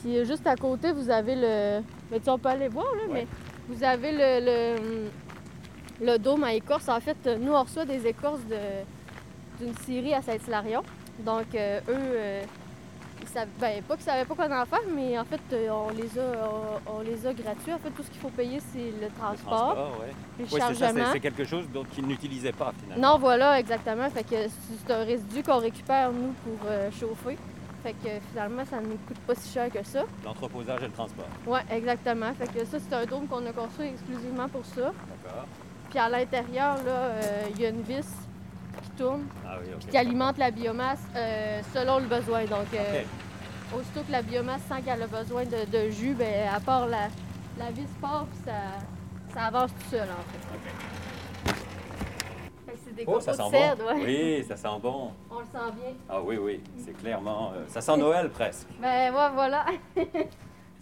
Puis 0.01 0.25
juste 0.25 0.47
à 0.47 0.57
côté, 0.57 0.91
vous 0.93 1.11
avez 1.11 1.35
le. 1.37 1.83
Mais 2.11 2.19
tu 2.19 2.25
sais, 2.25 2.31
on 2.31 2.39
peut 2.39 2.49
aller 2.49 2.69
voir, 2.69 2.87
là, 2.95 3.03
Ouais. 3.13 3.13
mais 3.13 3.27
vous 3.69 3.85
avez 3.85 4.13
le, 4.13 4.47
le, 4.47 5.11
le 6.01 6.19
dôme 6.19 6.45
à 6.45 6.55
écorce. 6.55 6.89
En 6.89 7.01
fait, 7.01 7.17
euh, 7.27 7.37
nous, 7.39 7.53
on 7.53 7.63
reçoit 7.63 7.85
des 7.85 8.07
écorces 8.07 8.45
de- 8.49 8.85
d'une 9.65 9.75
scierie 9.79 10.15
à 10.15 10.23
Saint-Hilario. 10.23 10.81
Donc, 11.21 11.55
euh, 11.55 11.81
eux, 11.89 11.95
euh, 11.97 12.43
ils 13.21 13.29
savent, 13.29 13.49
ben, 13.61 13.83
pas 13.83 13.97
qu'ils 13.97 14.05
savaient 14.05 14.25
pas 14.25 14.35
quoi 14.35 14.47
en 14.47 14.65
faire, 14.65 14.81
mais 14.95 15.19
en 15.19 15.25
fait, 15.25 15.41
euh, 15.53 15.69
on 15.71 15.91
les 15.91 16.19
a, 16.19 16.23
on, 16.89 16.99
on 16.99 17.01
les 17.03 17.27
a 17.27 17.35
gratuits. 17.35 17.73
En 17.75 17.79
fait, 17.79 17.91
tout 17.91 18.03
ce 18.03 18.09
qu'il 18.11 18.21
faut 18.21 18.31
payer, 18.31 18.59
c'est 18.73 18.79
le 18.79 19.07
Le 19.07 19.09
transport, 19.19 19.99
ouais. 20.01 20.07
le 20.39 20.45
Oui, 20.45 20.51
c'est 20.51 20.59
ça, 20.59 20.69
c'est- 20.69 20.75
chargement. 20.79 21.05
c'est 21.13 21.21
quelque 21.21 21.45
chose 21.45 21.67
qu'ils 21.95 22.07
n'utilisaient 22.07 22.53
pas, 22.53 22.73
finalement. 22.83 23.13
Non, 23.13 23.19
voilà, 23.19 23.61
exactement. 23.61 24.09
Fait 24.09 24.25
que 24.25 24.37
c'est 24.87 24.93
un 24.95 25.05
résidu 25.05 25.43
qu'on 25.43 25.59
récupère, 25.59 26.11
nous, 26.13 26.33
pour 26.45 26.69
chauffer. 26.99 27.37
Fait 27.83 27.93
que 27.95 28.11
finalement, 28.31 28.63
ça 28.69 28.79
ne 28.81 28.87
nous 28.89 28.99
coûte 29.09 29.19
pas 29.27 29.35
si 29.35 29.51
cher 29.53 29.71
que 29.71 29.83
ça. 29.85 30.03
L'entreposage 30.25 30.83
et 30.83 30.87
le 30.87 30.93
transport. 30.93 31.25
Ouais, 31.47 31.61
exactement. 31.71 32.33
Fait 32.35 32.47
que 32.53 32.65
ça, 32.67 32.77
c'est 32.79 32.95
un 32.95 33.07
dôme 33.07 33.27
qu'on 33.27 33.45
a 33.47 33.53
construit 33.53 33.89
exclusivement 33.89 34.49
pour 34.49 34.65
ça. 34.67 34.81
D'accord. 35.25 35.47
Puis 35.91 35.99
à 35.99 36.09
l'intérieur, 36.09 36.77
là, 36.85 36.91
euh, 36.93 37.43
il 37.51 37.61
y 37.61 37.67
a 37.67 37.71
une 37.71 37.83
vis 37.83 38.07
qui 38.83 38.91
tourne, 38.91 39.27
Ah 39.47 39.57
oui, 39.61 39.69
qui 39.91 39.97
alimente 39.97 40.39
la 40.39 40.51
biomasse 40.51 41.03
euh, 41.17 41.61
selon 41.75 41.99
le 41.99 42.07
besoin. 42.07 42.45
Donc, 42.45 42.67
euh, 42.75 43.03
aussitôt 43.77 44.03
que 44.03 44.13
la 44.13 44.23
biomasse 44.23 44.63
sent 44.69 44.83
qu'elle 44.85 45.03
a 45.03 45.07
besoin 45.09 45.45
de, 45.45 45.65
de 45.71 45.91
jus, 45.91 46.15
ben, 46.15 46.49
à 46.55 46.61
part 46.61 46.87
la, 46.87 47.09
la 47.59 47.71
vis 47.73 47.89
part, 48.01 48.27
puis 48.27 48.41
ça, 48.45 48.53
ça 49.35 49.47
avance 49.47 49.71
tout 49.75 49.91
seul, 49.91 50.09
en 50.09 50.15
fait. 50.31 50.55
OK. 50.55 51.55
Fait 52.67 52.73
que 52.73 52.79
c'est 52.85 52.95
des 52.95 53.05
Oh, 53.09 53.19
ça 53.19 53.33
sent 53.35 53.43
cèdre, 53.51 53.77
bon. 53.85 53.87
ouais. 53.89 54.05
Oui, 54.05 54.45
ça 54.47 54.57
sent 54.57 54.79
bon. 54.81 55.11
On 55.29 55.41
le 55.41 55.45
sent 55.47 55.73
bien. 55.75 55.93
Ah 56.09 56.21
oui, 56.23 56.37
oui, 56.37 56.63
c'est 56.85 56.93
clairement... 56.97 57.51
euh, 57.55 57.65
ça 57.67 57.81
sent 57.81 57.97
Noël, 57.97 58.31
presque. 58.31 58.69
Ben 58.81 59.13
ouais, 59.13 59.29
voilà. 59.35 59.67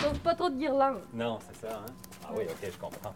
Sauf 0.01 0.19
pas 0.19 0.35
trop 0.35 0.51
de 0.51 0.57
guirlandes. 0.57 1.01
Non, 1.15 1.39
c'est 1.51 1.67
ça, 1.67 1.77
hein? 1.79 1.93
Ah 2.25 2.29
oui, 2.37 2.45
OK, 2.45 2.71
je 2.71 2.79
comprends. 2.79 3.15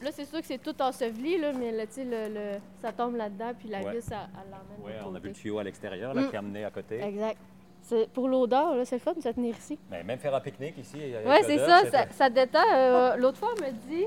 Là, 0.00 0.10
c'est 0.12 0.24
sûr 0.26 0.40
que 0.40 0.46
c'est 0.46 0.58
tout 0.62 0.80
enseveli, 0.80 1.38
là, 1.38 1.52
mais 1.52 1.72
là, 1.72 1.86
tu 1.86 1.94
sais, 1.94 2.04
le, 2.04 2.32
le- 2.32 2.58
ça 2.80 2.92
tombe 2.92 3.16
là-dedans, 3.16 3.52
puis 3.58 3.68
la 3.68 3.80
Ouais. 3.80 3.96
vis, 3.96 4.06
elle, 4.10 4.16
elle 4.16 4.50
l'emmène. 4.50 4.78
Oui, 4.84 4.92
de 4.92 4.98
on 5.04 5.10
a 5.10 5.12
côté. 5.14 5.20
vu 5.22 5.28
le 5.28 5.34
tuyau 5.34 5.58
à 5.58 5.64
l'extérieur, 5.64 6.14
là, 6.14 6.22
Mm. 6.22 6.28
qui 6.28 6.34
est 6.34 6.38
amené 6.38 6.64
à 6.64 6.70
côté. 6.70 7.02
Exact. 7.02 7.36
C'est- 7.82 8.08
Pour 8.10 8.28
l'odeur, 8.28 8.76
là, 8.76 8.84
c'est 8.84 8.96
le 8.96 9.00
fun 9.00 9.14
de 9.14 9.20
se 9.22 9.28
tenir 9.30 9.56
ici. 9.56 9.78
Mais 9.90 10.02
même 10.04 10.18
faire 10.18 10.34
un 10.34 10.40
pique-nique 10.40 10.78
ici... 10.78 10.96
avec 11.14 11.26
Ouais, 11.26 11.42
c'est 11.42 11.56
l'odeur, 11.56 11.80
ça, 11.86 11.90
ça, 11.90 12.06
ça 12.12 12.30
détend. 12.30 12.58
Euh, 12.74 13.16
L'autre 13.16 13.38
fois, 13.38 13.50
elle 13.56 13.62
m'a 13.62 13.70
dit 13.70 14.04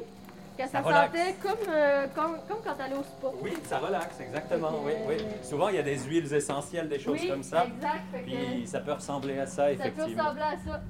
que 0.57 0.67
ça, 0.67 0.79
relaxe. 0.81 1.07
sentait 1.17 1.35
comme, 1.41 1.73
euh, 1.73 2.07
comme, 2.15 2.37
comme 2.47 2.57
quand 2.63 2.73
elle 2.77 2.85
allait 2.85 2.95
au 2.95 3.03
spa. 3.03 3.27
Oui, 3.41 3.51
ça 3.63 3.79
relaxe, 3.79 4.19
exactement, 4.21 4.71
oui, 4.85 4.91
oui. 5.07 5.15
Souvent, 5.41 5.69
il 5.69 5.75
y 5.75 5.79
a 5.79 5.83
des 5.83 5.97
huiles 5.99 6.31
essentielles, 6.33 6.87
des 6.87 6.99
choses 6.99 7.19
oui, 7.21 7.27
comme 7.27 7.43
ça. 7.43 7.65
exact. 7.65 8.01
Fait 8.13 8.19
que 8.19 8.25
Puis 8.25 8.67
ça 8.67 8.79
peut 8.81 8.93
ressembler 8.93 9.39
à 9.39 9.45
ça, 9.47 9.55
ça 9.55 9.65
peut 9.65 9.71
effectivement. 9.89 10.23
ressembler 10.23 10.41
à 10.43 10.57
ça. 10.71 10.81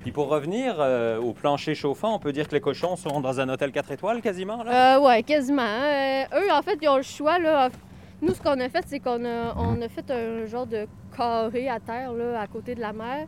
Puis 0.00 0.12
pour 0.12 0.28
revenir 0.28 0.76
euh, 0.78 1.18
au 1.20 1.32
plancher 1.32 1.74
chauffant, 1.74 2.14
on 2.14 2.18
peut 2.18 2.32
dire 2.32 2.48
que 2.48 2.54
les 2.54 2.60
cochons 2.60 2.96
sont 2.96 3.20
dans 3.20 3.38
un 3.40 3.48
hôtel 3.50 3.70
4 3.70 3.92
étoiles 3.92 4.20
quasiment, 4.22 4.62
là? 4.64 4.96
Euh, 4.96 5.00
ouais, 5.00 5.22
quasiment. 5.22 5.62
Euh, 5.62 6.22
eux, 6.40 6.50
en 6.52 6.62
fait, 6.62 6.78
ils 6.80 6.88
ont 6.88 6.96
le 6.96 7.02
choix. 7.02 7.38
Là. 7.38 7.68
Nous, 8.22 8.32
ce 8.34 8.40
qu'on 8.40 8.58
a 8.60 8.68
fait, 8.70 8.84
c'est 8.86 9.00
qu'on 9.00 9.24
a, 9.26 9.54
on 9.56 9.80
a 9.82 9.88
fait 9.88 10.10
un 10.10 10.46
genre 10.46 10.66
de 10.66 10.86
carré 11.16 11.68
à 11.68 11.78
terre 11.80 12.12
là, 12.14 12.40
à 12.40 12.46
côté 12.46 12.74
de 12.74 12.80
la 12.80 12.92
mer. 12.94 13.26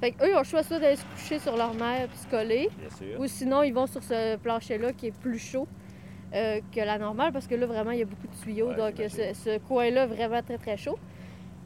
Fait 0.00 0.12
qu'eux, 0.12 0.28
ils 0.30 0.34
ont 0.34 0.38
le 0.40 0.44
choix 0.44 0.62
soit 0.62 0.78
d'aller 0.78 0.96
se 0.96 1.04
coucher 1.04 1.38
sur 1.38 1.56
leur 1.56 1.74
mer 1.74 2.08
puis 2.08 2.18
se 2.18 2.26
coller, 2.28 2.68
Bien 2.78 2.90
sûr. 2.90 3.20
ou 3.20 3.26
sinon, 3.26 3.62
ils 3.62 3.72
vont 3.72 3.86
sur 3.86 4.02
ce 4.02 4.36
plancher-là 4.36 4.92
qui 4.92 5.06
est 5.06 5.18
plus 5.18 5.38
chaud 5.38 5.66
euh, 6.34 6.60
que 6.74 6.80
la 6.80 6.98
normale, 6.98 7.32
parce 7.32 7.46
que 7.46 7.54
là, 7.54 7.64
vraiment, 7.66 7.92
il 7.92 8.00
y 8.00 8.02
a 8.02 8.04
beaucoup 8.04 8.26
de 8.26 8.42
tuyaux. 8.42 8.68
Ouais, 8.68 8.76
donc, 8.76 8.94
ce, 9.08 9.32
ce 9.34 9.58
coin-là, 9.58 10.06
vraiment 10.06 10.42
très, 10.42 10.58
très 10.58 10.76
chaud. 10.76 10.98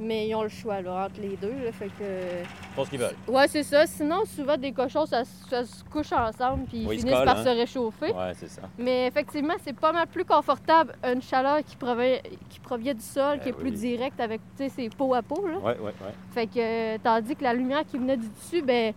Mais 0.03 0.29
ils 0.29 0.35
ont 0.35 0.43
le 0.43 0.49
choix 0.49 0.81
là, 0.81 1.05
entre 1.07 1.21
les 1.21 1.37
deux. 1.37 1.53
Là, 1.63 1.73
fait 1.73 1.89
que... 1.89 2.41
Ils 2.43 2.75
font 2.75 2.85
ce 2.87 2.91
qu'ils 2.91 2.99
veulent. 3.01 3.15
Ouais, 3.29 3.47
c'est 3.49 3.63
ça. 3.63 3.87
Sinon, 3.87 4.25
souvent, 4.25 4.57
des 4.57 4.73
cochons, 4.73 5.05
ça, 5.05 5.25
se- 5.27 5.47
ça 5.51 5.65
se 5.67 5.85
couche 5.85 6.11
ensemble 6.13 6.65
puis 6.65 6.87
Oui, 6.87 6.95
ils 6.95 6.95
ils 6.95 7.01
se 7.01 7.07
finissent 7.07 7.17
collent, 7.19 7.25
par 7.27 7.39
hein. 7.39 7.45
se 7.45 7.49
réchauffer. 7.51 8.13
Ouais, 8.13 8.33
c'est 8.35 8.49
ça. 8.49 8.63
Mais 8.79 9.07
effectivement, 9.09 9.53
c'est 9.63 9.75
pas 9.79 9.93
mal 9.93 10.07
plus 10.07 10.25
confortable 10.25 10.95
une 11.05 11.21
chaleur 11.21 11.59
qui 11.63 11.77
provient, 11.77 12.17
qui 12.49 12.61
provient 12.61 12.95
du 12.95 13.03
sol, 13.03 13.37
Ben 13.37 13.43
qui 13.43 13.49
est 13.51 13.53
plus 13.53 13.73
directe 13.73 14.19
avec, 14.21 14.41
c'est 14.57 14.89
peau 14.97 15.13
à 15.15 15.21
peau. 15.21 15.47
Là. 15.47 15.59
Ouais, 15.59 15.77
ouais, 15.79 15.85
ouais. 15.85 16.15
Fait 16.33 16.47
que, 16.47 16.95
euh, 16.95 16.99
tandis 17.03 17.37
que 17.37 17.45
la 17.45 17.53
lumière 17.53 17.85
qui 17.85 17.99
venait 17.99 18.17
du 18.17 18.29
dessus, 18.29 18.63
ben, 18.63 18.95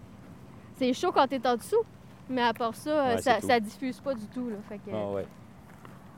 c'est 0.78 0.94
chaud 0.94 1.12
quand 1.12 1.28
t'es 1.28 1.46
en 1.46 1.58
dessous. 1.58 1.84
Mais 2.30 2.44
à 2.44 2.54
part 2.54 2.74
ça, 2.76 2.90
euh, 2.90 3.16
Ouais, 3.16 3.22
ça, 3.22 3.42
ça 3.42 3.60
diffuse 3.60 4.00
pas 4.00 4.14
du 4.14 4.26
tout. 4.28 4.50
Là. 4.50 4.56
Fait 4.70 4.78
que, 4.78 4.96
Ah, 4.96 5.12
ouais. 5.12 5.26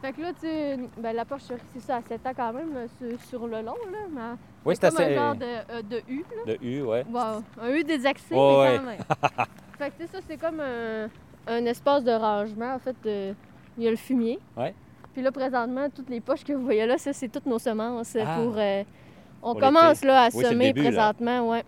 Fait 0.05 0.13
que 0.13 0.21
là, 0.21 0.31
tu 0.39 1.01
ben, 1.01 1.15
la 1.15 1.25
porcherie, 1.25 1.59
c'est 1.73 1.79
ça, 1.81 1.97
à 1.97 2.01
7 2.01 2.25
ans 2.27 2.31
quand 2.35 2.53
même 2.53 2.75
euh, 2.75 2.87
sur, 2.99 3.21
sur 3.23 3.47
le 3.47 3.61
long. 3.61 3.73
Là, 3.91 3.97
mais 4.11 4.21
Oui, 4.65 4.75
c'est 4.79 4.85
assez. 4.87 5.03
un 5.03 5.13
genre 5.15 5.35
de, 5.35 5.43
euh, 5.45 5.81
de 5.81 6.01
U. 6.09 6.23
Là. 6.45 6.53
De 6.53 6.65
U, 6.65 6.81
ouais. 6.83 7.05
Wow. 7.11 7.43
Un 7.61 7.69
U 7.73 7.83
désaxé, 7.83 8.35
Ouais, 8.35 8.79
mais 8.79 8.87
ouais. 8.91 8.97
quand 9.09 9.37
même. 9.37 9.45
fait 9.77 9.89
que, 9.89 9.95
tu 9.97 10.03
sais, 10.03 10.07
ça, 10.13 10.19
c'est 10.27 10.37
comme 10.37 10.59
un, 10.59 11.09
un 11.47 11.65
espace 11.65 12.03
de 12.03 12.11
rangement. 12.11 12.75
En 12.75 12.79
fait, 12.79 12.95
euh, 13.05 13.33
il 13.77 13.83
y 13.83 13.87
a 13.87 13.91
le 13.91 13.97
fumier. 13.97 14.39
Ouais. 14.55 14.73
Puis 15.13 15.21
là, 15.23 15.31
présentement, 15.31 15.87
toutes 15.89 16.09
les 16.09 16.19
poches 16.21 16.43
que 16.43 16.53
vous 16.53 16.63
voyez 16.65 16.85
là, 16.85 16.97
ça, 16.97 17.11
c'est 17.13 17.29
toutes 17.29 17.45
nos 17.45 17.59
semences 17.59 18.15
euh, 18.15 18.23
Ah. 18.25 18.35
pour. 18.37 18.55
euh, 18.57 18.83
on 19.41 19.51
Pour 19.53 19.61
commence 19.61 20.03
là, 20.03 20.23
à 20.23 20.29
Oui, 20.33 20.43
semer 20.43 20.73
début, 20.73 20.83
là. 20.83 20.89
présentement, 21.13 21.49
ouais. 21.49 21.63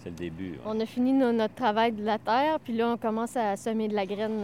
C'est 0.00 0.10
le 0.10 0.16
début. 0.16 0.50
ouais. 0.52 0.58
On 0.66 0.78
a 0.80 0.86
fini 0.86 1.12
no- 1.12 1.32
notre 1.32 1.54
travail 1.54 1.92
de 1.92 2.04
la 2.04 2.18
terre, 2.18 2.58
puis 2.62 2.72
là, 2.74 2.88
on 2.90 2.96
commence 2.96 3.36
à 3.36 3.56
semer 3.56 3.88
de 3.88 3.94
la 3.94 4.04
graine 4.04 4.42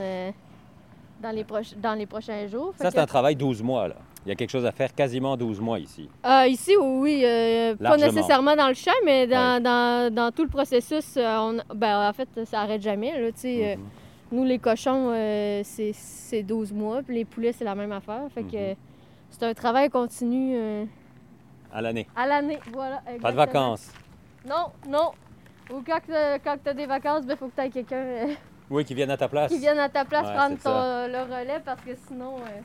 dans, 1.21 1.31
les 1.31 1.45
proches- 1.45 1.75
dans 1.77 1.95
les 1.95 2.07
prochains 2.07 2.47
jours. 2.47 2.73
Ça, 2.79 2.87
que- 2.87 2.93
c'est 2.93 2.99
un 3.01 3.07
travail 3.07 3.37
12 3.37 3.63
mois, 3.63 3.89
là. 3.89 3.97
Il 4.27 4.29
y 4.29 4.33
a 4.33 4.35
quelque 4.35 4.51
chose 4.51 4.67
à 4.67 4.73
faire 4.73 4.95
quasiment 4.95 5.35
12 5.37 5.61
mois 5.61 5.79
ici. 5.79 6.09
Ah, 6.23 6.47
ici, 6.47 6.77
oui, 6.79 7.23
euh, 7.25 7.75
pas 7.77 7.97
nécessairement 7.97 8.55
dans 8.55 8.69
le 8.69 8.75
champ, 8.75 8.91
mais 9.05 9.27
dans, 9.27 9.63
dans- 9.63 10.13
dans 10.15 10.31
tout 10.31 10.43
le 10.43 10.49
processus, 10.51 11.17
euh, 11.17 11.37
on- 11.39 11.75
ben, 11.75 12.09
en 12.09 12.13
fait, 12.13 12.29
ça 12.45 12.61
arrête 12.61 12.83
jamais. 12.83 13.19
Là, 13.19 13.29
euh, 13.45 13.77
Mhm. 13.77 13.83
Nous, 14.33 14.45
les 14.45 14.59
cochons, 14.61 15.11
euh, 15.13 15.63
c'est- 15.65 15.93
c'est 15.95 16.43
12 16.45 16.73
mois, 16.73 17.03
puis 17.03 17.17
les 17.17 17.25
poulets, 17.25 17.53
c'est 17.53 17.65
la 17.65 17.75
même 17.75 17.91
affaire. 17.93 18.23
Fait 18.33 18.45
que 18.45 18.71
Mhm. 18.71 18.77
c'est 19.31 19.43
un 19.45 19.55
travail 19.55 19.89
continu 19.91 20.55
euh, 20.57 20.85
À 21.73 21.81
l'année. 21.83 22.07
à 22.15 22.27
l'année. 22.29 22.59
Voilà, 22.73 22.99
Pas 22.99 23.11
de 23.11 23.17
exactement. 23.17 23.35
vacances. 23.37 23.93
Non, 24.49 24.67
non. 24.89 25.11
Ou 25.73 25.83
quand, 25.85 25.99
euh, 26.11 26.39
quand 26.45 26.57
tu 26.63 26.69
as 26.71 26.75
des 26.75 26.87
vacances, 26.87 27.25
il 27.29 27.37
faut 27.37 27.49
que 27.49 27.55
tu 27.57 27.63
aies 27.67 27.71
quelqu'un 27.71 27.97
euh, 27.97 28.27
Oui, 28.71 28.85
qui 28.85 28.95
viennent 28.95 29.11
à 29.11 29.17
ta 29.17 29.29
place. 29.29 29.51
qui 29.51 29.59
vienne 29.59 29.79
à 29.79 29.89
ta 29.89 30.05
place 30.05 30.27
Ouais, 30.29 30.35
prendre 30.35 30.57
ton- 30.59 31.09
le 31.13 31.23
relais 31.23 31.61
parce 31.65 31.81
que 31.83 31.91
sinon, 32.09 32.37
euh, 32.39 32.61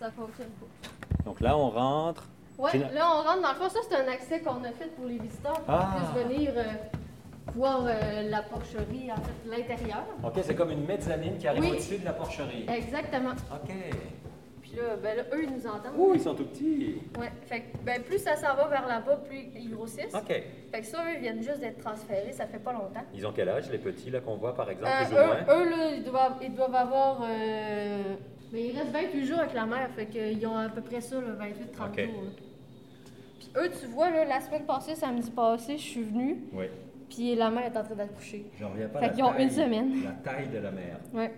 ça 0.00 0.10
fonctionne 0.10 0.48
pas. 0.60 1.24
Donc 1.24 1.40
là, 1.40 1.56
on 1.56 1.70
rentre. 1.70 2.24
Fina- 2.70 2.90
là, 2.92 3.06
on 3.14 3.22
rentre. 3.22 3.40
Dans 3.42 3.48
le 3.52 3.54
fond, 3.54 3.68
ça, 3.70 3.78
c'est 3.88 3.96
un 3.96 4.08
accès 4.12 4.40
qu'on 4.40 4.62
a 4.64 4.72
fait 4.72 4.94
pour 4.96 5.06
les 5.06 5.18
visiteurs 5.18 5.60
pour 5.60 5.74
Ah. 5.74 5.94
qu'ils 5.94 6.22
puissent 6.24 6.26
venir 6.38 6.52
euh, 6.56 6.62
voir 7.54 7.82
euh, 7.86 8.28
la 8.28 8.42
porcherie, 8.42 9.10
en 9.10 9.16
fait, 9.16 9.48
l'intérieur. 9.56 10.04
OK, 10.24 10.34
c'est 10.42 10.54
comme 10.54 10.70
une 10.72 10.84
mezzanine 10.84 11.38
qui 11.38 11.48
arrive 11.48 11.62
Oui. 11.62 11.70
au-dessus 11.70 11.98
de 11.98 12.04
la 12.04 12.12
porcherie. 12.12 12.66
Exactement. 12.68 13.30
OK. 13.30 13.70
Puis 14.70 14.78
là, 14.78 14.96
ben 15.02 15.16
là, 15.16 15.22
eux, 15.34 15.42
ils 15.42 15.50
nous 15.52 15.66
entendent. 15.66 15.94
Ouh, 15.98 16.14
ils 16.14 16.20
sont 16.20 16.34
tout 16.34 16.44
petits. 16.44 16.94
Ouais, 17.18 17.32
fait 17.46 17.60
que, 17.62 17.76
ben, 17.84 18.02
plus 18.02 18.18
ça 18.18 18.36
s'en 18.36 18.54
va 18.54 18.68
vers 18.68 18.86
là-bas, 18.86 19.16
plus 19.28 19.48
ils 19.56 19.70
grossissent. 19.70 20.14
OK. 20.14 20.28
Fait 20.28 20.80
que 20.80 20.86
ça, 20.86 20.98
eux, 21.04 21.14
ils 21.16 21.20
viennent 21.22 21.42
juste 21.42 21.58
d'être 21.58 21.78
transférés, 21.82 22.32
ça 22.32 22.46
fait 22.46 22.58
pas 22.60 22.72
longtemps. 22.72 23.02
Ils 23.12 23.26
ont 23.26 23.32
quel 23.34 23.48
âge, 23.48 23.68
les 23.70 23.78
petits, 23.78 24.10
là, 24.10 24.20
qu'on 24.20 24.36
voit, 24.36 24.54
par 24.54 24.70
exemple, 24.70 24.92
Euh, 24.92 25.04
plus 25.06 25.14
ou 25.14 25.26
moins? 25.26 25.36
eux, 25.36 25.66
eux, 25.66 25.70
là, 25.70 25.90
ils 25.96 26.04
doivent, 26.04 26.36
ils 26.42 26.54
doivent 26.54 26.74
avoir. 26.74 27.22
euh, 27.28 28.14
Mais 28.52 28.66
il 28.68 28.76
reste 28.78 28.90
28 28.90 29.26
jours 29.26 29.38
avec 29.40 29.54
la 29.54 29.64
mère, 29.66 29.88
fait 29.94 30.06
qu'ils 30.06 30.44
ont 30.46 30.56
à 30.56 30.68
peu 30.68 30.80
près 30.82 31.00
ça, 31.00 31.16
28-30 31.20 31.90
Ok. 31.92 32.04
jours. 32.04 32.22
là. 32.22 32.30
Puis 33.38 33.48
eux, 33.56 33.70
tu 33.80 33.86
vois, 33.86 34.10
là, 34.10 34.24
la 34.24 34.40
semaine 34.40 34.64
passée, 34.64 34.94
samedi 34.94 35.30
passé, 35.30 35.78
je 35.78 35.82
suis 35.82 36.02
venue, 36.02 36.38
Oui. 36.52 36.66
puis 37.08 37.34
la 37.36 37.48
mère 37.50 37.64
est 37.66 37.76
en 37.76 37.82
train 37.84 37.94
d'accoucher. 37.94 38.46
J'en 38.58 38.70
reviens 38.70 38.88
pas. 38.88 39.00
Fait 39.00 39.10
qu'ils 39.12 39.22
ont 39.24 39.32
taille- 39.32 39.42
une 39.44 39.50
semaine. 39.50 39.92
La 40.04 40.32
taille 40.32 40.48
de 40.48 40.58
la 40.58 40.70
mère. 40.72 40.98
Ouais. 41.14 41.32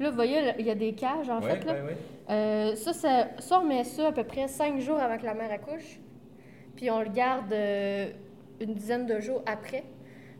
Puis 0.00 0.04
là, 0.06 0.10
vous 0.12 0.16
voyez, 0.16 0.40
il 0.58 0.64
y 0.64 0.70
a 0.70 0.74
des 0.74 0.94
cages, 0.94 1.28
en 1.28 1.40
Oui, 1.42 1.50
fait. 1.50 1.62
Là. 1.66 1.74
oui, 1.74 1.90
oui. 1.90 1.94
Euh, 2.34 2.74
ça, 2.74 2.94
ça, 2.94 3.28
ça, 3.38 3.60
on 3.60 3.66
met 3.66 3.84
ça 3.84 4.08
à 4.08 4.12
peu 4.12 4.24
près 4.24 4.48
5 4.48 4.80
jours 4.80 4.98
avant 4.98 5.18
que 5.18 5.26
la 5.26 5.34
mère 5.34 5.52
accouche. 5.52 6.00
Puis 6.74 6.90
on 6.90 7.00
le 7.02 7.10
garde 7.10 7.52
euh, 7.52 8.08
une 8.60 8.72
dizaine 8.72 9.04
de 9.04 9.20
jours 9.20 9.42
après. 9.44 9.84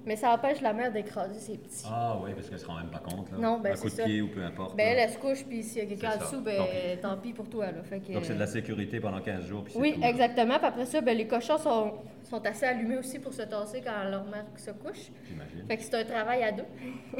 Mais 0.06 0.16
ça 0.16 0.32
empêche 0.32 0.62
la 0.62 0.72
mère 0.72 0.90
d'écraser 0.90 1.38
ses 1.38 1.58
petits. 1.58 1.84
Ah 1.86 2.16
oui, 2.24 2.30
parce 2.34 2.48
qu'elle 2.48 2.58
se 2.58 2.64
rend 2.64 2.76
même 2.76 2.88
pas 2.88 3.00
compte. 3.00 3.30
Là. 3.32 3.36
Non, 3.38 3.58
ben, 3.60 3.72
Un 3.72 3.74
coup 3.74 3.80
c'est 3.90 3.96
de 3.96 4.00
ça. 4.00 4.04
pied 4.04 4.22
ou 4.22 4.28
peu 4.28 4.42
importe. 4.42 4.74
Ben, 4.78 4.86
elle, 4.88 4.96
là. 4.96 5.02
elle 5.02 5.10
se 5.10 5.18
couche, 5.18 5.44
puis 5.44 5.62
s'il 5.62 5.82
y 5.82 5.86
a 5.86 5.88
quelqu'un 5.90 6.12
en 6.16 6.18
dessous, 6.20 6.40
ben, 6.40 6.56
Donc- 6.56 7.00
tant 7.02 7.16
pis 7.18 7.34
pour 7.34 7.50
toi. 7.50 7.66
Là. 7.66 7.82
Fait 7.82 8.00
que, 8.00 8.12
Donc 8.14 8.24
c'est 8.24 8.32
de 8.32 8.38
la 8.38 8.46
sécurité 8.46 8.98
pendant 8.98 9.20
15 9.20 9.44
jours. 9.44 9.64
puis 9.64 9.74
Oui, 9.76 9.92
tout, 9.92 10.02
exactement. 10.02 10.56
Puis 10.56 10.66
après 10.68 10.86
ça, 10.86 11.02
ben, 11.02 11.14
les 11.18 11.26
cochons 11.26 11.58
sont, 11.58 11.92
sont 12.24 12.46
assez 12.46 12.64
allumés 12.64 12.96
aussi 12.96 13.18
pour 13.18 13.34
se 13.34 13.42
tasser 13.42 13.82
quand 13.84 14.08
leur 14.10 14.24
mère 14.24 14.46
se 14.56 14.70
couche. 14.70 15.10
J'imagine. 15.28 15.66
Fait 15.68 15.76
que 15.76 15.82
c'est 15.82 15.94
un 15.96 16.04
travail 16.04 16.44
à 16.44 16.52
deux. 16.52 16.64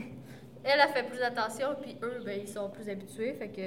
elle 0.65 0.81
a 0.81 0.89
fait 0.89 1.05
plus 1.05 1.21
attention, 1.23 1.69
puis 1.81 1.97
eux, 2.03 2.23
ben, 2.25 2.39
ils 2.43 2.49
sont 2.49 2.69
plus 2.71 2.89
habitués. 2.89 3.33
Fait 3.35 3.49
que 3.49 3.63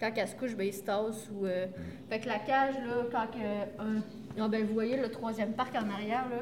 quand 0.00 0.10
elle 0.16 0.28
se 0.28 0.34
couche, 0.36 0.56
ben, 0.56 0.66
ils 0.66 0.72
se 0.72 0.82
tassent. 0.82 1.30
Ou, 1.34 1.46
euh, 1.46 1.66
Fait 2.08 2.18
que 2.20 2.28
la 2.28 2.38
cage, 2.38 2.74
là, 2.76 3.04
quand 3.10 3.26
que, 3.26 3.82
un- 3.82 4.02
ah, 4.38 4.48
ben, 4.48 4.64
vous 4.64 4.74
voyez 4.74 4.96
le 4.96 5.08
troisième 5.10 5.52
parc 5.52 5.74
en 5.76 5.88
arrière, 5.90 6.28
là, 6.30 6.38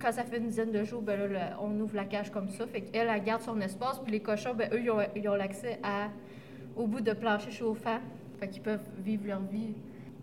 quand 0.00 0.12
ça 0.12 0.24
fait 0.24 0.38
une 0.38 0.48
dizaine 0.48 0.72
de 0.72 0.82
jours, 0.84 1.02
ben, 1.02 1.30
là, 1.32 1.56
on 1.60 1.70
ouvre 1.80 1.96
la 1.96 2.04
cage 2.04 2.30
comme 2.30 2.48
ça. 2.50 2.66
Fait 2.66 2.80
qu'elle, 2.82 3.08
elle 3.08 3.22
garde 3.24 3.42
son 3.42 3.60
espace. 3.60 3.98
Puis 4.00 4.12
les 4.12 4.20
cochons, 4.20 4.54
ben, 4.54 4.68
eux, 4.72 4.80
ils 4.80 4.90
ont, 4.90 4.98
ils 5.14 5.28
ont 5.28 5.34
l'accès 5.34 5.78
à, 5.82 6.08
au 6.76 6.86
bout 6.86 7.00
de 7.00 7.12
plancher 7.12 7.50
chauffant. 7.50 7.98
Fait 8.40 8.48
qu'ils 8.48 8.62
peuvent 8.62 8.80
vivre 8.98 9.26
leur 9.28 9.40
vie 9.42 9.74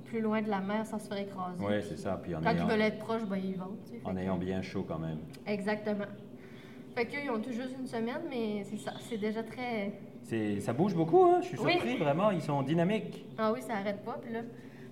plus 0.06 0.20
loin 0.20 0.42
de 0.42 0.50
la 0.50 0.60
mer 0.60 0.86
sans 0.86 1.00
se 1.00 1.08
faire 1.08 1.20
écraser. 1.20 1.64
Oui, 1.64 1.82
c'est 1.88 1.98
ça. 1.98 2.20
Puis 2.22 2.36
en 2.36 2.42
Quand 2.42 2.50
ayant, 2.50 2.66
ils 2.68 2.72
veulent 2.72 2.82
être 2.82 3.00
proches, 3.00 3.24
ben, 3.24 3.38
ils 3.42 3.56
vont. 3.56 3.78
en 4.04 4.18
ayant 4.18 4.36
bien 4.38 4.62
chaud 4.62 4.84
quand 4.86 5.00
même. 5.00 5.20
Exactement. 5.48 6.04
Fait 7.02 7.08
qu'eux, 7.08 7.24
ils 7.26 7.32
ont 7.32 7.40
tout 7.42 7.52
juste 7.52 7.76
une 7.80 7.88
semaine, 7.88 8.22
mais 8.30 8.64
c'est 8.64 8.78
ça. 8.78 8.94
C'est 9.00 9.18
déjà 9.18 9.42
très. 9.42 9.92
C'est, 10.22 10.60
ça 10.60 10.72
bouge 10.72 10.94
beaucoup, 10.94 11.24
hein? 11.24 11.40
Je 11.42 11.48
suis 11.48 11.58
Oui. 11.60 11.72
surpris, 11.74 11.98
vraiment. 11.98 12.30
Ils 12.30 12.42
sont 12.44 12.62
dynamiques. 12.62 13.26
Ah 13.40 13.52
oui, 13.52 13.60
ça 13.64 13.74
arrête 13.78 14.04
pas. 14.06 14.20
Puis 14.22 14.32
là. 14.32 14.42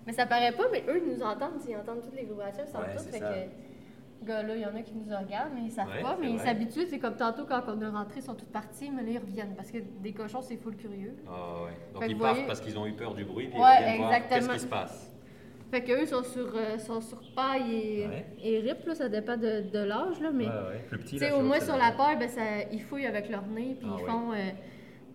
Mais 0.07 0.13
ça 0.13 0.25
paraît 0.25 0.53
pas, 0.53 0.63
mais 0.71 0.83
eux, 0.87 1.03
ils 1.05 1.13
nous 1.15 1.21
entendent. 1.23 1.61
Ils 1.67 1.75
entendent 1.77 2.01
toutes 2.01 2.15
les 2.15 2.23
vibrations, 2.25 2.63
ils 2.67 2.79
Ouais, 2.79 2.95
tout. 2.97 3.03
Fait 3.11 3.19
ça. 3.19 3.29
que. 3.31 4.25
Gars, 4.25 4.41
là, 4.41 4.55
il 4.55 4.61
y 4.61 4.65
en 4.65 4.75
a 4.75 4.81
qui 4.81 4.93
nous 4.95 5.03
regardent, 5.15 5.51
mais 5.53 5.61
ils 5.65 5.71
savent 5.71 5.87
Ouais, 5.87 6.01
pas. 6.01 6.17
Mais 6.19 6.31
ils 6.31 6.39
s'habituent. 6.39 6.87
C'est 6.89 6.97
comme 6.97 7.15
tantôt, 7.15 7.45
quand 7.45 7.61
on 7.67 7.79
est 7.79 7.87
rentré, 7.87 8.15
ils 8.21 8.23
sont 8.23 8.33
tous 8.33 8.45
partis, 8.47 8.89
mais 8.89 9.03
là, 9.03 9.09
ils 9.11 9.19
reviennent. 9.19 9.53
Parce 9.55 9.69
que 9.69 9.77
des 9.77 10.11
cochons, 10.11 10.41
c'est 10.41 10.57
full 10.57 10.75
curieux. 10.77 11.15
Ah 11.27 11.63
ouais. 11.65 11.71
Donc 11.93 12.03
Fait 12.03 12.09
ils 12.09 12.17
partent 12.17 12.47
parce 12.47 12.59
qu'ils 12.59 12.77
ont 12.79 12.87
eu 12.87 12.93
peur 12.93 13.13
du 13.13 13.23
bruit. 13.23 13.49
Puis 13.49 13.59
Ouais, 13.59 13.67
ils 13.75 13.83
reviennent 13.83 13.97
voir 13.99 14.13
exactement. 14.13 14.47
Qu'est-ce 14.47 14.53
qui 14.53 14.59
se 14.61 14.67
passe? 14.67 15.11
Fait 15.71 15.83
qu'eux 15.83 16.05
sont 16.07 16.23
sur, 16.23 16.51
euh, 16.55 16.77
sont 16.79 16.99
sur 17.01 17.21
paille 17.35 17.73
et, 17.75 18.07
Ouais. 18.07 18.25
et 18.43 18.59
rip, 18.59 18.85
là. 18.87 18.95
Ça 18.95 19.07
dépend 19.09 19.37
de, 19.37 19.69
de 19.71 19.79
l'âge, 19.79 20.19
là. 20.19 20.31
Mais. 20.33 20.45
Ouais, 20.45 20.51
ouais. 20.51 20.83
Plus 20.89 20.97
petit, 20.99 21.15
Tu 21.15 21.19
sais, 21.19 21.29
la 21.29 21.37
au 21.37 21.41
moins 21.41 21.59
sur 21.59 21.77
la- 21.77 21.91
paille, 21.91 22.17
ben, 22.17 22.27
ça, 22.27 22.41
ils 22.71 22.81
fouillent 22.81 23.05
avec 23.05 23.29
leur 23.29 23.45
nez, 23.45 23.75
puis 23.79 23.87
Ah 23.91 23.95
ils 23.99 24.05
font. 24.05 24.31
euh, 24.33 24.35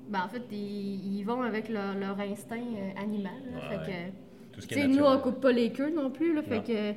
ben, 0.08 0.22
en 0.24 0.28
fait, 0.28 0.42
ils, 0.52 1.18
ils 1.18 1.24
vont 1.24 1.42
avec 1.42 1.68
leur, 1.68 1.94
leur 1.94 2.18
instinct 2.20 2.56
euh, 2.56 3.00
animal. 3.02 3.32
là. 3.52 3.56
Ouais, 3.58 3.68
fait 3.84 3.90
ouais. 3.90 3.96
que, 4.12 4.54
Tout 4.54 4.60
ce 4.60 4.66
tu 4.68 4.74
qui 4.74 4.80
est 4.80 4.82
sais, 4.82 4.88
nous, 4.88 5.04
on 5.04 5.18
coupe 5.18 5.40
pas 5.40 5.50
les 5.52 5.72
queues 5.72 5.90
non 5.90 6.10
plus. 6.10 6.34
Là, 6.34 6.42
fait 6.42 6.62
que 6.62 6.92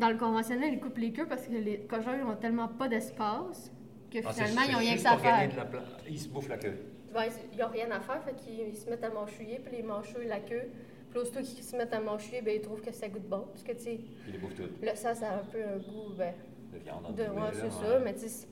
dans 0.00 0.10
le 0.10 0.16
conventionnel, 0.16 0.74
ils 0.74 0.78
coupent 0.80 0.98
les 0.98 1.10
queues 1.12 1.26
parce 1.26 1.46
que 1.48 1.52
les 1.52 1.78
cochons, 1.80 2.12
ils 2.16 2.24
ont 2.24 2.36
tellement 2.36 2.68
pas 2.68 2.86
d'espace 2.86 3.72
que 4.12 4.18
Ah, 4.24 4.30
c'est- 4.32 4.44
finalement, 4.44 4.60
ils 4.62 4.70
c'est 4.70 4.74
ont 4.76 4.78
rien 4.78 4.94
que 4.94 5.00
ça 5.00 5.12
à 5.12 5.16
faire. 5.18 5.68
pla- 5.68 5.80
Ils 6.08 6.18
se 6.20 6.28
bouffent 6.28 6.48
la 6.48 6.58
queue. 6.58 6.76
Ben, 7.12 7.22
ils 7.52 7.58
n'ont 7.58 7.68
rien 7.68 7.90
à 7.90 7.98
faire, 8.00 8.22
fait 8.22 8.36
qu'ils 8.36 8.68
ils 8.68 8.76
se 8.76 8.88
mettent 8.88 9.02
à 9.02 9.10
mâchouiller, 9.10 9.58
puis 9.64 9.76
les 9.78 9.82
mâchouillent 9.82 10.28
la 10.28 10.38
queue. 10.40 10.68
Puis 11.18 11.22
aussitôt 11.22 11.40
qu'ils 11.54 11.64
se 11.64 11.76
mettent 11.76 11.92
à 11.94 12.00
mâchouiller, 12.00 12.42
ben, 12.42 12.54
ils 12.56 12.60
trouvent 12.60 12.80
que 12.80 12.92
ça 12.92 13.08
goûte 13.08 13.28
bon. 13.28 13.44
Parce 13.52 13.62
que, 13.62 13.72
tu 13.72 13.78
sais, 13.80 14.00
Ils 14.26 14.32
les 14.32 14.38
bouffent 14.38 14.54
toutes. 14.54 14.80
le 14.82 14.94
sang, 14.94 15.14
ça 15.14 15.30
a 15.30 15.34
un 15.36 15.44
peu 15.50 15.58
un 15.62 15.76
goût. 15.78 16.12
Ben, 16.16 16.32
De 16.72 16.78
viande 16.78 17.04
en 17.06 17.12
De, 17.12 17.22
ouais, 17.22 17.40
là, 17.40 17.50
c'est 17.52 17.62
ouais. 17.64 17.70
ça, 17.70 17.98
mais 18.04 18.14
tu 18.14 18.20
sais, 18.28 18.46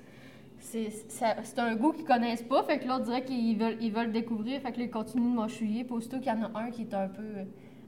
c'est- 0.58 1.10
ça- 1.10 1.36
un 1.62 1.76
goût 1.76 1.92
qu'ils 1.92 2.04
connaissent 2.04 2.42
pas, 2.42 2.62
fait 2.64 2.78
que 2.78 2.86
là, 2.86 2.96
on 2.96 3.00
dirait 3.04 3.24
qu'ils 3.24 3.58
veulent, 3.58 3.76
ils 3.80 3.92
veulent 3.92 4.10
découvrir, 4.12 4.60
fait 4.62 4.72
que 4.72 4.78
là, 4.78 4.84
ils 4.84 4.90
continuent 4.90 5.30
de 5.32 5.36
mâchouiller, 5.36 5.84
puis 5.84 5.94
aussitôt 5.94 6.18
qu'il 6.18 6.28
y 6.28 6.30
en 6.30 6.42
a 6.44 6.58
un 6.60 6.70
qui 6.70 6.82
est 6.82 6.94
un 6.94 7.08
peu 7.08 7.22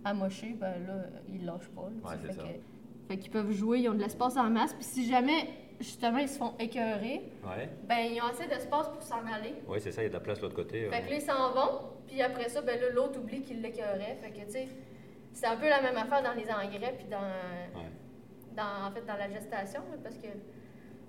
amoché, 0.05 0.55
ben 0.59 0.75
là, 0.87 1.05
ils 1.33 1.45
lâchent 1.45 1.69
pas. 1.75 1.83
là, 2.05 2.11
Ouais, 2.11 2.17
fait 2.19 2.33
ça. 2.35 2.43
que- 2.43 3.09
fait 3.09 3.17
qu'ils 3.19 3.31
peuvent 3.31 3.51
jouer, 3.53 3.81
ils 3.81 3.89
ont 3.89 3.95
de 3.95 4.01
l'espace 4.01 4.37
en 4.37 4.51
masse, 4.51 4.75
puis 4.75 4.85
si 4.85 5.07
jamais, 5.09 5.49
justement, 5.81 6.19
ils 6.19 6.29
se 6.29 6.39
font 6.39 6.55
écœurer, 6.59 7.23
Ouais. 7.45 7.69
ben 7.89 7.99
ils 8.13 8.21
ont 8.21 8.27
assez 8.27 8.47
d'espace 8.47 8.89
pour 8.89 9.03
s'en 9.03 9.19
aller. 9.27 9.55
Oui, 9.67 9.79
c'est 9.81 9.93
ça, 9.93 10.03
il 10.03 10.05
y 10.05 10.07
a 10.07 10.11
de 10.11 10.15
la 10.15 10.21
place 10.21 10.39
de 10.39 10.43
l'autre 10.45 10.57
côté. 10.57 10.83
Fait 10.85 10.89
ouais. 10.91 11.03
que 11.03 11.11
là, 11.11 11.17
ils 11.17 11.23
s'en 11.23 11.53
vont, 11.53 11.81
puis 12.07 12.21
après 12.23 12.49
ça, 12.49 12.61
ben 12.63 12.81
là, 12.81 12.89
l'autre 12.91 13.19
oublie 13.21 13.43
qu'il 13.43 13.63
l'écœurait, 13.63 14.17
fait 14.21 14.31
que, 14.31 14.45
tu 14.47 14.51
sais, 14.53 14.69
c'est 15.33 15.47
un 15.47 15.57
peu 15.57 15.69
la 15.69 15.81
même 15.83 15.97
affaire 15.97 16.23
dans 16.23 16.35
les 16.35 16.51
engrais, 16.51 16.95
puis 16.97 17.07
dans 17.11 17.19
Ouais. 17.21 17.87
dans, 18.57 18.89
en 18.89 18.91
fait, 18.91 19.07
dans 19.07 19.17
la 19.17 19.29
gestation, 19.31 19.81
là, 19.91 19.97
parce 20.03 20.17
que 20.17 20.27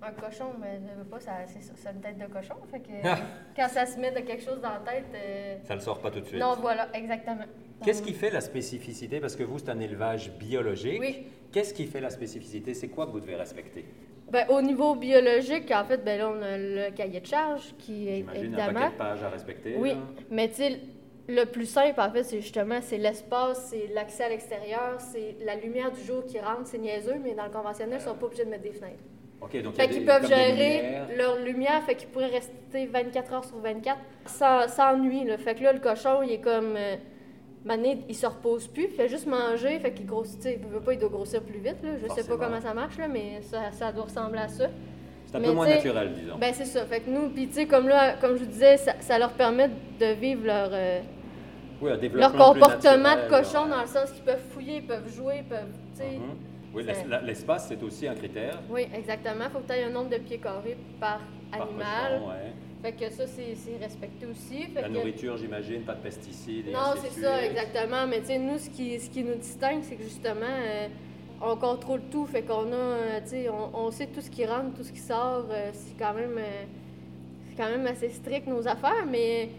un 0.02 0.12
cochon, 0.12 0.54
mais 0.62 0.80
je 0.88 0.98
veux 0.98 1.04
pas, 1.10 1.20
c'est, 1.20 1.62
ça, 1.62 1.74
c'est 1.76 1.90
une 1.92 2.00
tête 2.00 2.18
de 2.18 2.26
cochon. 2.32 2.56
Fait 2.72 2.80
que 2.80 2.88
Ah. 3.04 3.18
quand 3.56 3.68
ça 3.68 3.86
se 3.86 4.00
met 4.00 4.12
de 4.12 4.20
quelque 4.22 4.42
chose 4.44 4.62
dans 4.62 4.70
la 4.70 4.80
tête, 4.80 5.04
euh, 5.14 5.58
Ça 5.66 5.76
ne 5.76 5.82
sort 5.82 6.00
pas 6.00 6.10
tout 6.10 6.22
de 6.22 6.26
suite. 6.26 6.40
non, 6.40 6.56
voilà, 6.62 6.88
exactement. 6.94 7.44
Qu'est-ce 7.84 8.02
qui 8.02 8.14
fait 8.14 8.30
la 8.30 8.40
spécificité? 8.40 9.20
Parce 9.20 9.36
que 9.36 9.44
vous, 9.44 9.60
c'est 9.60 9.70
un 9.70 9.80
élevage 9.82 10.32
biologique. 10.38 11.00
Oui. 11.02 11.28
Qu'est-ce 11.52 11.74
qui 11.74 11.86
fait 11.86 12.00
la 12.00 12.12
spécificité? 12.12 12.74
C'est 12.74 12.88
quoi 12.90 13.08
que 13.08 13.12
vous 13.12 13.20
devez 13.20 13.36
respecter? 13.36 13.84
Ben, 14.32 14.46
au 14.50 14.62
niveau 14.62 14.96
biologique, 14.96 15.72
en 15.72 15.84
fait, 15.86 16.04
ben 16.04 16.20
là, 16.20 16.30
on 16.30 16.42
a 16.42 16.58
le 16.58 16.92
cahier 16.92 17.20
de 17.20 17.26
charge 17.26 17.74
qui 17.80 18.08
est 18.08 18.18
J'imagine 18.18 18.42
un 18.42 18.46
évidemment. 18.46 18.74
paquet 18.80 18.92
de 18.92 18.98
pages 18.98 19.24
à 19.24 19.30
respecter. 19.30 19.76
Oui, 19.78 19.90
là. 19.92 19.98
mais 20.30 20.48
tu 20.50 20.56
sais, 20.56 20.80
Le 21.28 21.46
plus 21.46 21.66
simple, 21.68 22.00
en 22.02 22.10
fait, 22.12 22.24
c'est 22.24 22.42
justement 22.42 22.80
c'est 22.82 22.98
l'espace, 22.98 23.68
c'est 23.70 23.88
l'accès 23.94 24.24
à 24.24 24.30
l'extérieur, 24.30 24.96
c'est 25.00 25.36
la 25.46 25.56
lumière 25.56 25.92
du 25.92 26.02
jour 26.02 26.26
qui 26.26 26.40
rentre. 26.40 26.66
C'est 26.66 26.80
niaiseux, 26.80 27.18
mais 27.24 27.34
dans 27.36 27.46
le 27.46 27.52
conventionnel, 27.52 28.00
ils 28.00 28.04
sont 28.04 28.16
pas 28.16 28.26
obligés 28.26 28.46
de 28.46 28.50
mettre 28.50 28.64
des 28.64 28.72
fenêtres. 28.72 29.04
OK, 29.42 29.52
donc 29.62 29.74
il 29.76 29.78
y 29.78 29.82
a 29.82 29.88
Fait 29.88 29.90
qu'ils 29.94 30.06
peuvent 30.06 30.28
gérer 30.28 31.02
leur 31.18 31.38
lumière, 31.38 31.84
fait 31.84 31.96
qu'ils 31.96 32.10
pourraient 32.10 32.28
rester 32.28 32.86
24 32.88 33.34
heures 33.34 33.46
sur 33.46 33.58
24 33.58 33.98
sans, 34.26 34.68
sans. 34.68 34.98
Là. 34.98 35.38
Fait 35.38 35.56
que 35.56 35.64
là, 35.64 35.72
le 35.74 35.80
cochon, 35.80 36.24
il 36.24 36.32
est 36.34 36.42
comme. 36.42 36.76
Euh, 36.76 36.96
mané, 37.66 38.04
il 38.08 38.16
se 38.16 38.26
repose 38.26 38.68
plus, 38.68 38.86
il 38.86 38.90
fait 38.92 39.10
juste 39.10 39.28
manger, 39.28 39.80
fait 39.80 39.92
qu'il 39.94 40.06
grossit. 40.06 40.42
sais, 40.42 40.60
Il 40.62 40.68
veut 40.68 40.80
pas, 40.80 40.94
il 40.94 41.00
doit 41.00 41.10
grossir 41.10 41.42
plus 41.44 41.60
vite. 41.60 41.78
Là. 41.84 41.92
Je 41.98 42.02
sais 42.02 42.08
Forcément. 42.08 42.38
pas 42.38 42.46
comment 42.46 42.62
ça 42.62 42.74
marche, 42.74 42.98
là, 42.98 43.08
mais 43.08 43.42
ça, 43.42 43.72
ça 43.72 43.92
doit 43.92 44.06
ressembler 44.06 44.40
à 44.40 44.48
ça. 44.48 44.68
C'est 45.26 45.36
un 45.36 45.40
mais 45.42 45.48
peu 45.48 45.54
moins 45.54 45.66
tu 45.68 45.72
sais, 45.74 45.78
naturel, 45.78 46.14
disons. 46.14 46.38
Ben, 46.40 46.54
c'est 46.54 46.66
ça. 46.66 46.86
Fait 46.86 47.02
que 47.02 47.10
nous, 47.10 47.30
puis 47.30 47.48
tu 47.48 47.54
sais, 47.54 47.66
comme 47.68 47.88
là, 47.88 48.14
comme 48.20 48.34
je 48.36 48.44
vous 48.44 48.50
disais, 48.50 48.78
ça, 48.78 48.94
ça 49.00 49.20
leur 49.20 49.32
permet 49.34 49.70
de 50.00 50.14
vivre 50.14 50.46
leur. 50.46 50.70
euh, 50.74 51.02
oui, 51.82 51.92
leur 52.14 52.34
comportement 52.34 53.16
de 53.16 53.30
cochon 53.30 53.64
ouais. 53.66 53.70
dans 53.70 53.82
le 53.82 53.88
sens 53.88 54.12
qu'ils 54.12 54.24
peuvent 54.24 54.44
fouiller, 54.50 54.78
ils 54.78 54.86
peuvent 54.88 55.08
jouer, 55.16 55.36
ils 55.40 55.44
peuvent. 55.48 55.72
tu 55.94 56.00
sais. 56.02 56.18
Mhm. 56.18 56.36
Oui, 56.74 56.84
l'espace, 57.24 57.68
c'est 57.68 57.82
aussi 57.84 58.08
un 58.08 58.14
critère. 58.16 58.60
Oui, 58.70 58.88
exactement. 58.94 59.46
Il 59.46 59.52
faut 59.52 59.60
que 59.60 59.68
tu 59.68 59.74
aies 59.74 59.84
un 59.86 59.90
nombre 59.90 60.10
de 60.10 60.18
pieds 60.18 60.38
carrés 60.40 60.78
par 61.00 61.20
par 61.52 61.62
animal. 61.64 62.20
cochon, 62.20 62.30
ouais. 62.30 62.54
Fait 62.82 62.94
que 62.94 63.10
ça, 63.10 63.26
c'est 63.28 63.56
respecté 63.84 64.26
aussi. 64.26 64.64
Fait 64.74 64.82
La 64.82 64.88
que- 64.88 64.94
nourriture, 64.94 65.36
j'imagine, 65.38 65.82
pas 65.82 65.96
de 65.96 66.02
pesticides. 66.02 66.70
et 66.70 66.72
Non, 66.72 66.94
c'est 66.96 67.20
ça, 67.22 67.46
exactement. 67.46 68.08
Mais 68.08 68.22
tu 68.22 68.28
sais, 68.28 68.40
nous, 68.40 68.58
ce 68.58 68.70
qui, 68.70 68.98
ce 69.00 69.10
qui 69.10 69.22
nous 69.24 69.36
distingue, 69.36 69.82
c'est 69.84 69.96
que 69.96 70.04
justement, 70.04 70.46
euh, 70.46 70.88
on 71.42 71.58
contrôle 71.58 72.02
tout. 72.10 72.26
Fait 72.26 72.42
qu'on 72.44 72.72
a, 72.72 72.76
euh, 72.76 73.20
tu 73.22 73.30
sais, 73.32 73.50
on, 73.50 73.78
on 73.78 73.92
sait 73.92 74.08
tout 74.08 74.22
ce 74.22 74.30
qui 74.30 74.46
rentre, 74.46 74.74
tout 74.78 74.84
ce 74.84 74.94
qui 74.94 75.00
sort. 75.02 75.48
euh, 75.52 75.72
c'est 75.74 75.98
quand 75.98 76.14
même, 76.14 76.38
euh, 76.38 76.64
c'est 77.50 77.56
quand 77.62 77.70
même 77.70 77.86
assez 77.86 78.10
strict 78.10 78.48
nos 78.48 78.66
affaires. 78.66 79.06
Mais 79.10 79.50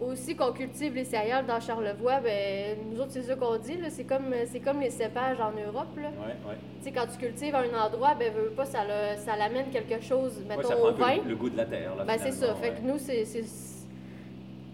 aussi 0.00 0.34
qu'on 0.36 0.52
cultive 0.52 0.94
les 0.94 1.04
céréales 1.04 1.46
dans 1.46 1.60
Charlevoix, 1.60 2.20
ben 2.20 2.76
nous 2.90 3.00
autres, 3.00 3.12
c'est 3.12 3.22
ça 3.22 3.36
qu'on 3.36 3.56
dit. 3.56 3.76
là, 3.76 3.90
C'est 3.90 4.04
comme, 4.04 4.34
c'est 4.46 4.60
comme 4.60 4.80
les 4.80 4.90
cépages 4.90 5.38
en 5.40 5.52
Europe. 5.52 5.96
Là. 5.96 6.08
Ouais, 6.08 6.34
ouais. 6.48 6.56
Tu 6.80 6.84
sais, 6.86 6.92
quand 6.92 7.06
tu 7.06 7.18
cultives 7.18 7.54
à 7.54 7.60
un 7.60 7.86
endroit, 7.86 8.14
ben 8.14 8.32
veux 8.32 8.50
pas, 8.50 8.64
ça, 8.64 8.80
le- 8.84 9.16
ça 9.18 9.36
l'amène 9.36 9.66
quelque 9.70 10.00
chose, 10.02 10.36
Ouais, 10.38 10.56
mettons, 10.56 10.68
ça 10.68 10.76
prend 10.76 10.88
au 10.88 10.92
vin. 10.94 11.16
le, 11.22 11.30
le 11.30 11.36
goût 11.36 11.48
de 11.50 11.56
la 11.56 11.64
terre. 11.66 11.94
Là, 11.96 12.04
Ben, 12.04 12.18
c'est 12.18 12.32
ça. 12.32 12.54
Fait 12.56 12.70
que 12.70 12.80
nous, 12.82 12.98
c'est. 12.98 13.24
c'est- 13.24 13.74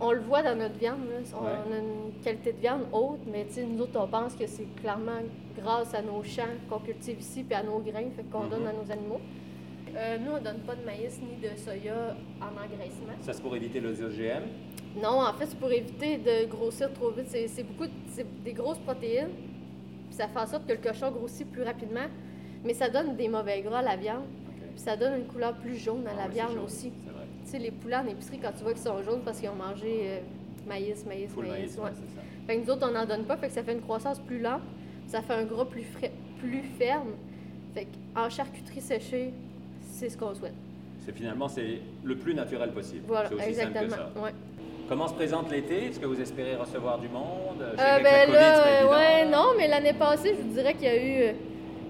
On 0.02 0.12
le 0.12 0.20
voit 0.20 0.42
dans 0.42 0.56
notre 0.56 0.78
viande. 0.78 1.00
là. 1.10 1.18
On 1.38 1.44
Ouais. 1.44 1.76
a 1.76 1.78
une 1.78 2.22
qualité 2.24 2.52
de 2.54 2.58
viande 2.58 2.86
haute, 2.90 3.20
mais 3.30 3.44
nous 3.68 3.82
autres, 3.82 4.00
on 4.02 4.06
pense 4.08 4.34
que 4.34 4.46
c'est 4.46 4.64
clairement 4.80 5.20
grâce 5.58 5.92
à 5.92 6.00
nos 6.00 6.22
champs 6.22 6.42
qu'on 6.70 6.78
cultive 6.78 7.20
ici 7.20 7.44
puis 7.44 7.54
à 7.54 7.62
nos 7.62 7.80
grains 7.80 8.04
qu'on 8.32 8.44
Mhm. 8.44 8.48
donne 8.48 8.66
à 8.66 8.72
nos 8.72 8.90
animaux. 8.90 9.20
Euh, 9.94 10.16
nous, 10.18 10.30
on 10.30 10.40
donne 10.40 10.60
pas 10.60 10.74
de 10.74 10.84
maïs 10.86 11.20
ni 11.20 11.36
de 11.46 11.54
soya 11.54 12.16
en 12.40 12.46
engraissement. 12.46 13.12
Ça, 13.20 13.34
c'est 13.34 13.42
pour 13.42 13.54
éviter 13.56 13.80
les 13.80 14.02
OGM. 14.02 14.44
Non, 14.96 15.20
en 15.22 15.32
fait, 15.34 15.46
c'est 15.46 15.58
pour 15.58 15.70
éviter 15.70 16.18
de 16.18 16.46
grossir 16.48 16.92
trop 16.92 17.10
vite. 17.10 17.26
C'est 17.28 17.62
beaucoup, 17.62 17.86
de- 17.86 18.24
des 18.44 18.52
grosses 18.52 18.78
protéines. 18.78 19.28
Puis 20.08 20.16
ça 20.16 20.26
fait 20.28 20.38
en 20.38 20.46
sorte 20.46 20.66
que 20.66 20.72
le 20.72 20.78
cochon 20.78 21.10
grossit 21.10 21.50
plus 21.50 21.62
rapidement. 21.62 22.06
Mais 22.64 22.74
ça 22.74 22.88
donne 22.88 23.16
des 23.16 23.28
mauvais 23.28 23.60
gras 23.62 23.78
à 23.78 23.82
la 23.82 23.96
viande. 23.96 24.24
Puis 24.74 24.80
ça 24.82 24.96
donne 24.96 25.20
une 25.20 25.26
couleur 25.26 25.54
plus 25.54 25.76
jaune 25.76 26.06
à 26.06 26.10
Ah 26.12 26.16
la 26.16 26.22
ouais, 26.22 26.28
c'est 26.28 26.34
viande 26.34 26.50
jaune, 26.54 26.64
aussi. 26.64 26.90
Tu 27.44 27.50
sais, 27.50 27.58
les 27.58 27.70
poulets 27.70 27.96
en 27.96 28.06
épicerie, 28.06 28.38
quand 28.38 28.52
tu 28.52 28.62
vois 28.62 28.72
qu'ils 28.72 28.82
sont 28.82 29.02
jaunes 29.02 29.22
parce 29.24 29.40
qu'ils 29.40 29.48
ont 29.48 29.54
mangé 29.54 30.02
euh, 30.04 30.20
maïs, 30.68 31.04
maïs, 31.06 31.30
Full 31.30 31.46
maïs. 31.46 31.52
maïs, 31.60 31.76
ouais. 31.78 31.84
ouais, 31.84 31.90
c'est 31.94 32.14
ça. 32.14 32.20
Fait 32.46 32.56
que 32.56 32.60
nous 32.64 32.70
autres, 32.70 32.86
on 32.88 32.92
n'en 32.92 33.06
donne 33.06 33.24
pas, 33.24 33.36
fait 33.36 33.48
que 33.48 33.52
ça 33.54 33.62
fait 33.62 33.72
une 33.72 33.80
croissance 33.80 34.18
plus 34.20 34.40
lente. 34.40 34.62
Ça 35.06 35.22
fait 35.22 35.34
un 35.34 35.44
gras 35.44 35.64
plus, 35.64 35.82
frais, 35.84 36.12
plus 36.38 36.62
ferme. 36.78 37.10
Fait 37.74 37.86
qu'en 38.14 38.28
charcuterie 38.28 38.80
séchée, 38.80 39.32
c'est 39.82 40.08
ce 40.08 40.16
qu'on 40.16 40.34
souhaite. 40.34 40.54
C'est 41.04 41.12
finalement 41.16 41.48
c'est 41.48 41.80
le 42.04 42.16
plus 42.16 42.34
naturel 42.34 42.70
possible. 42.72 43.04
Voilà, 43.06 43.28
c'est 43.30 43.34
aussi 43.36 43.44
exactement. 43.48 43.88
simple 43.90 44.02
que 44.12 44.14
ça. 44.18 44.22
Ouais. 44.22 44.32
Comment 44.90 45.06
se 45.06 45.14
présente 45.14 45.52
l'été? 45.52 45.86
Est-ce 45.86 46.00
que 46.00 46.06
vous 46.06 46.20
espérez 46.20 46.56
recevoir 46.56 46.98
du 46.98 47.08
monde? 47.08 47.62
Euh, 47.62 47.76
ben 47.76 48.02
la 48.02 48.26
COVID, 48.26 48.34
là, 48.34 48.90
ouais, 48.90 49.24
non, 49.24 49.52
mais 49.56 49.68
l'année 49.68 49.92
passée, 49.92 50.34
je 50.36 50.42
vous 50.42 50.52
dirais 50.52 50.74
qu'il 50.74 50.88
y 50.88 50.90
a 50.90 50.96
eu 50.96 51.22
euh, 51.28 51.32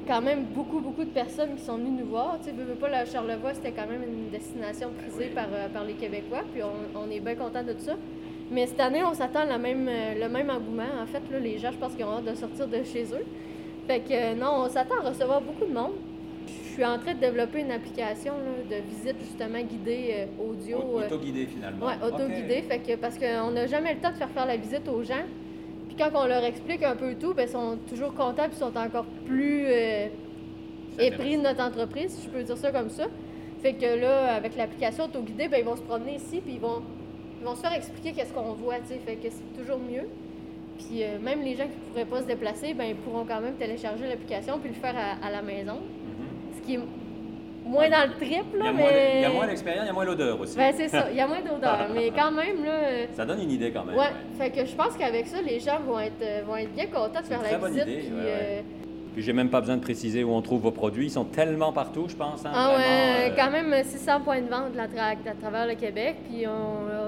quand 0.07 0.21
même 0.21 0.45
beaucoup, 0.45 0.81
beaucoup 0.81 1.05
de 1.05 1.09
personnes 1.09 1.55
qui 1.57 1.65
sont 1.65 1.79
venues 1.79 2.03
nous 2.03 2.05
voir. 2.05 2.37
Tu 2.43 2.51
sais, 2.51 2.55
veux, 2.55 2.65
veux 2.65 2.75
pas, 2.75 2.91
la 2.91 3.07
Charlevoix, 3.07 3.55
c'était 3.55 3.73
quand 3.73 3.87
même 3.87 4.03
une 4.03 4.29
destination 4.29 4.91
prisée 4.91 5.29
oui. 5.31 5.35
par, 5.35 5.47
euh, 5.51 5.69
par 5.71 5.85
les 5.85 5.95
Québécois, 5.95 6.43
puis 6.53 6.63
on, 6.63 7.01
on 7.01 7.11
est 7.11 7.21
bien 7.21 7.37
content 7.37 7.63
de 7.63 7.75
ça. 7.79 7.93
Mais 8.51 8.67
cette 8.67 8.81
année, 8.81 9.03
on 9.03 9.15
s'attend 9.15 9.41
à 9.41 9.47
la 9.47 9.57
même, 9.57 9.89
euh, 9.89 10.21
le 10.21 10.29
même 10.29 10.51
engouement. 10.51 10.83
En 11.03 11.07
fait, 11.07 11.23
là, 11.33 11.39
les 11.39 11.57
gens, 11.57 11.73
je 11.73 11.79
pense 11.79 11.95
qu'ils 11.95 12.05
ont 12.05 12.19
hâte 12.19 12.27
de 12.27 12.35
sortir 12.35 12.69
de 12.69 12.83
chez 12.85 13.05
eux. 13.15 13.25
Fait 13.87 14.01
que 14.01 14.35
non, 14.35 14.67
on 14.67 14.69
s'attend 14.69 14.97
à 15.03 15.09
recevoir 15.09 15.41
beaucoup 15.41 15.65
de 15.65 15.73
monde. 15.73 15.95
Je 16.81 16.87
suis 16.87 16.95
en 16.95 16.99
train 16.99 17.13
de 17.13 17.21
développer 17.21 17.61
une 17.61 17.73
application 17.73 18.33
là, 18.33 18.77
de 18.79 18.83
visite 18.89 19.17
justement 19.21 19.61
guidée 19.61 20.15
euh, 20.15 20.43
audio. 20.51 20.79
euh, 20.99 21.05
Auto-guidé 21.07 21.45
finalement. 21.45 21.87
oui, 21.87 21.93
auto-guidé. 22.03 22.63
Fait 22.63 22.79
que, 22.79 22.97
parce 22.97 23.19
qu'on 23.19 23.51
n'a 23.51 23.67
jamais 23.67 23.93
le 23.93 24.01
temps 24.01 24.09
de 24.11 24.15
faire 24.17 24.31
faire 24.31 24.47
la 24.47 24.57
visite 24.57 24.89
aux 24.89 25.03
gens. 25.03 25.27
Puis 25.89 25.97
quand 25.99 26.09
on 26.15 26.27
leur 26.27 26.43
explique 26.43 26.83
un 26.83 26.97
peu 26.97 27.17
tout, 27.17 27.35
ben, 27.35 27.43
ils 27.47 27.51
sont 27.53 27.77
toujours 27.87 28.15
contents 28.15 28.49
puis 28.49 28.57
sont 28.57 28.75
encore 28.79 29.05
plus 29.27 29.65
euh, 29.67 30.07
épris 30.99 31.37
de 31.37 31.43
notre 31.43 31.63
entreprise, 31.63 32.13
si 32.13 32.25
je 32.25 32.31
peux 32.31 32.43
dire 32.43 32.57
ça 32.57 32.73
comme 32.73 32.89
ça. 32.89 33.09
Fait 33.61 33.75
que 33.75 34.01
là, 34.01 34.37
avec 34.37 34.57
l'application 34.57 35.05
auto-guidée, 35.05 35.49
ben, 35.49 35.59
ils 35.59 35.67
vont 35.67 35.77
se 35.77 35.83
promener 35.83 36.15
ici 36.15 36.41
puis 36.41 36.55
ils 36.55 36.61
vont, 36.61 36.81
ils 37.43 37.45
vont 37.45 37.57
se 37.57 37.61
faire 37.61 37.75
expliquer 37.75 38.13
qu'est-ce 38.13 38.33
qu'on 38.33 38.55
voit. 38.55 38.77
Fait 39.05 39.17
que 39.17 39.29
c'est 39.29 39.63
toujours 39.63 39.81
mieux. 39.81 40.09
Puis 40.79 41.03
euh, 41.03 41.19
même 41.23 41.43
les 41.43 41.57
gens 41.57 41.65
qui 41.65 41.77
ne 41.77 41.91
pourraient 41.91 42.07
pas 42.07 42.23
se 42.23 42.27
déplacer, 42.27 42.73
ben, 42.73 42.85
ils 42.85 42.97
pourront 42.97 43.27
quand 43.27 43.43
même 43.43 43.57
télécharger 43.57 44.07
l'application 44.09 44.59
puis 44.59 44.71
le 44.71 44.77
faire 44.77 44.95
à, 44.97 45.27
à 45.27 45.31
la 45.31 45.43
maison. 45.43 45.77
Ce 46.61 46.67
qui 46.67 46.75
est 46.75 46.81
moins 47.65 47.89
dans 47.89 48.09
le 48.09 48.15
trip, 48.17 48.45
Il 48.53 48.59
y 48.59 48.63
là, 48.63 48.69
a 48.69 48.73
moins 48.73 48.89
de- 48.89 48.95
mais... 48.95 49.13
il 49.17 49.21
y 49.21 49.25
a 49.25 49.31
moins 49.31 49.47
d'expérience, 49.47 49.85
il 49.85 49.87
y 49.87 49.91
a 49.91 49.93
moins 49.93 50.05
l'odeur 50.05 50.41
aussi. 50.41 50.57
Ben, 50.57 50.75
c'est 50.77 50.89
ça, 50.89 51.07
il 51.11 51.17
y 51.17 51.21
a 51.21 51.27
moins 51.27 51.41
d'odeur. 51.41 51.89
mais 51.95 52.11
quand 52.11 52.31
même, 52.33 52.65
là... 52.65 52.71
euh, 52.73 53.07
Ça 53.15 53.25
donne 53.25 53.41
une 53.43 53.51
idée 53.51 53.71
quand 53.71 53.85
même. 53.85 53.97
Ouais, 53.97 54.11
fait 54.39 54.51
que 54.51 54.65
je 54.65 54.75
pense 54.75 54.97
qu'avec 54.97 55.27
ça, 55.27 55.41
les 55.43 55.61
gens 55.61 55.79
vont 55.87 55.99
être, 56.01 56.21
euh, 56.23 56.43
vont 56.47 56.57
être 56.57 56.73
bien 56.75 56.87
contents 56.87 57.21
de 57.21 57.27
faire 57.27 57.41
la 57.43 57.69
visite. 57.69 57.83
idée, 57.83 57.97
puis, 57.99 58.09
ouais, 58.13 58.19
euh, 58.25 58.61
Puis 59.15 59.23
j'ai 59.23 59.33
même 59.33 59.51
pas 59.51 59.61
besoin 59.61 59.77
de 59.77 59.83
préciser 59.83 60.25
où 60.25 60.33
on 60.33 60.43
trouve 60.43 60.63
vos 60.63 60.71
produits. 60.73 61.07
Ils 61.07 61.11
sont 61.11 61.25
tellement 61.25 61.73
partout, 61.73 62.07
je 62.09 62.17
pense. 62.17 62.45
hein, 62.45 62.51
ah 62.55 62.69
vraiment, 62.75 62.79
ouais, 62.79 63.31
euh, 63.31 63.37
quand 63.37 63.51
même 63.51 63.85
600 63.85 64.21
points 64.25 64.41
de 64.41 64.49
vente 64.49 64.75
là, 64.75 64.85
à, 64.85 64.87
tra- 65.15 65.29
à 65.31 65.35
travers 65.41 65.67
le 65.67 65.75
Québec, 65.75 66.17
puis 66.29 66.47
on, 66.47 66.51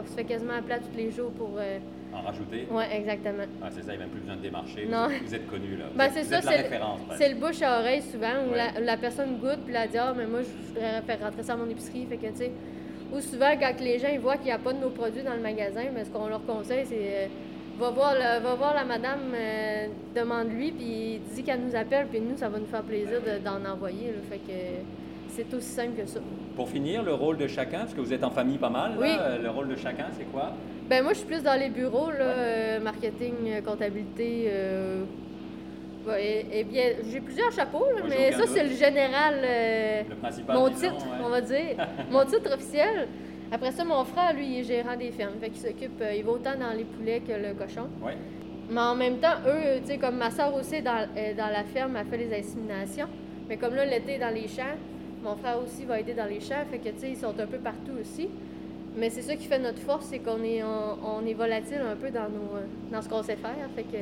on 0.02 0.06
se 0.08 0.14
fait 0.14 0.24
quasiment 0.24 0.54
appeler 0.58 0.76
tous 0.80 0.96
les 0.96 1.10
jours 1.10 1.30
pour. 1.32 1.52
euh, 1.58 1.78
En 2.14 2.20
rajouter. 2.22 2.66
Ouais, 2.70 2.84
exactement. 2.94 3.44
Ah, 3.62 3.68
c'est 3.70 3.82
ça, 3.82 3.92
il 3.94 3.96
n'y 3.96 4.02
a 4.02 4.06
même 4.06 4.10
plus 4.10 4.20
besoin 4.20 4.36
de 4.36 4.42
démarcher. 4.42 4.86
Non. 4.90 5.06
Vous 5.08 5.12
êtes, 5.14 5.22
vous 5.26 5.34
êtes 5.34 5.46
connus 5.50 5.76
là. 5.76 5.84
Ben, 5.94 6.10
c'est 6.12 6.24
ça, 6.24 6.40
c'est 6.42 6.58
le- 6.58 7.34
le 7.34 7.40
bouche 7.40 7.62
à 7.62 7.78
oreille 7.80 8.02
souvent 8.02 8.34
où 8.46 8.52
Ouais. 8.52 8.58
la, 8.74 8.80
la 8.80 8.96
personne 8.96 9.38
goûte 9.38 9.60
puis 9.64 9.74
elle 9.74 9.88
dit 9.90 9.98
Ah, 9.98 10.12
mais 10.16 10.26
moi, 10.26 10.40
je 10.42 10.68
voudrais 10.68 11.00
faire 11.02 11.20
rentrer 11.20 11.42
ça 11.42 11.54
à 11.54 11.56
mon 11.56 11.68
épicerie. 11.70 12.06
Fait 12.08 12.16
que, 12.18 12.26
tu 12.26 12.36
sais, 12.36 12.52
ou 13.12 13.20
souvent, 13.20 13.50
quand 13.58 13.72
les 13.80 13.98
gens 13.98 14.08
ils 14.12 14.20
voient 14.20 14.36
qu'il 14.36 14.46
n'y 14.46 14.52
a 14.52 14.58
pas 14.58 14.72
de 14.72 14.78
nos 14.78 14.90
produits 14.90 15.22
dans 15.22 15.34
le 15.34 15.40
magasin, 15.40 15.82
mais 15.94 16.04
ce 16.04 16.10
qu'on 16.10 16.28
leur 16.28 16.44
conseille, 16.44 16.84
c'est 16.86 16.96
euh, 16.98 17.26
va, 17.78 17.90
voir 17.90 18.14
le- 18.14 18.42
va 18.42 18.54
voir 18.54 18.74
la 18.74 18.84
madame, 18.84 19.20
euh, 19.34 19.86
demande-lui, 20.14 20.72
puis 20.72 21.20
dis 21.34 21.42
qu'elle 21.42 21.60
nous 21.60 21.74
appelle, 21.74 22.06
puis 22.08 22.20
nous, 22.20 22.36
ça 22.36 22.48
va 22.48 22.58
nous 22.58 22.66
faire 22.66 22.82
plaisir 22.82 23.20
de- 23.20 23.42
d'en 23.44 23.64
envoyer. 23.70 24.08
là. 24.08 24.18
Fait 24.30 24.38
que 24.38 24.58
c'est 25.30 25.52
aussi 25.54 25.68
simple 25.68 26.00
que 26.00 26.06
ça. 26.06 26.20
Pour 26.56 26.68
finir, 26.68 27.02
le 27.02 27.14
rôle 27.14 27.38
de 27.38 27.46
chacun, 27.46 27.80
parce 27.80 27.94
que 27.94 28.00
vous 28.00 28.12
êtes 28.12 28.24
en 28.24 28.30
famille 28.30 28.58
pas 28.58 28.68
mal, 28.70 28.92
Oui. 29.00 29.08
le 29.42 29.48
rôle 29.50 29.68
de 29.68 29.76
chacun, 29.76 30.06
c'est 30.16 30.30
quoi? 30.30 30.52
Ben 30.88 31.02
moi, 31.02 31.12
je 31.12 31.18
suis 31.18 31.26
plus 31.26 31.42
dans 31.42 31.58
les 31.58 31.68
bureaux, 31.70 32.10
là, 32.10 32.18
euh, 32.24 32.80
marketing, 32.80 33.34
euh, 33.46 33.60
comptabilité. 33.62 34.44
euh, 34.48 35.04
et, 36.18 36.60
et 36.60 36.64
bien, 36.64 36.84
j'ai 37.10 37.20
plusieurs 37.20 37.52
chapeaux, 37.52 37.86
là, 37.96 38.02
mais 38.08 38.32
ça, 38.32 38.42
c'est 38.46 38.64
le 38.64 38.74
général. 38.74 39.34
euh, 39.44 40.02
Le 40.10 40.16
principal, 40.16 40.56
mon 40.56 40.68
titre, 40.70 40.96
ouais. 41.06 41.24
on 41.24 41.28
va 41.28 41.40
dire. 41.40 41.76
mon 42.10 42.24
titre 42.24 42.52
officiel. 42.52 43.06
Après 43.52 43.70
ça, 43.70 43.84
mon 43.84 44.02
frère, 44.04 44.32
lui, 44.34 44.46
il 44.46 44.60
est 44.60 44.64
gérant 44.64 44.96
des 44.96 45.12
fermes. 45.12 45.34
Fait 45.40 45.50
qu'il 45.50 45.60
s'occupe, 45.62 46.02
il 46.14 46.24
va 46.24 46.32
autant 46.32 46.54
dans 46.58 46.76
les 46.76 46.84
poulets 46.84 47.20
que 47.20 47.32
le 47.32 47.54
cochon. 47.54 47.86
Ouais. 48.02 48.16
Mais 48.70 48.80
en 48.80 48.94
même 48.96 49.18
temps, 49.18 49.36
eux, 49.46 49.80
tu 49.82 49.92
sais, 49.92 49.98
comme 49.98 50.16
ma 50.16 50.30
soeur 50.30 50.52
aussi 50.54 50.76
est 50.76 50.82
dans, 50.82 51.06
dans 51.36 51.52
la 51.52 51.62
ferme, 51.64 51.96
elle 51.96 52.06
fait 52.06 52.16
les 52.16 52.34
inséminations. 52.38 53.08
Mais 53.48 53.56
comme 53.56 53.74
là, 53.74 53.84
l'été, 53.84 54.18
dans 54.18 54.34
les 54.34 54.48
champs, 54.48 54.74
mon 55.22 55.36
frère 55.36 55.58
aussi 55.62 55.84
va 55.84 56.00
aider 56.00 56.14
dans 56.14 56.24
les 56.26 56.40
champs. 56.40 56.64
Fait 56.70 56.78
que, 56.78 56.88
tu 56.88 56.98
sais, 56.98 57.10
ils 57.10 57.16
sont 57.16 57.38
un 57.38 57.46
peu 57.46 57.58
partout 57.58 57.92
aussi. 58.00 58.28
Mais 58.96 59.08
c'est 59.10 59.22
ça 59.22 59.34
qui 59.36 59.46
fait 59.46 59.58
notre 59.58 59.78
force, 59.80 60.06
c'est 60.10 60.18
qu'on 60.18 60.42
est, 60.44 60.62
on, 60.62 61.22
on 61.22 61.26
est 61.26 61.34
volatile 61.34 61.80
un 61.90 61.96
peu 61.96 62.10
dans, 62.10 62.28
nos, 62.28 62.60
dans 62.90 63.00
ce 63.00 63.08
qu'on 63.08 63.22
sait 63.22 63.36
faire. 63.36 63.56
Fait 63.74 63.84
que 63.84 63.98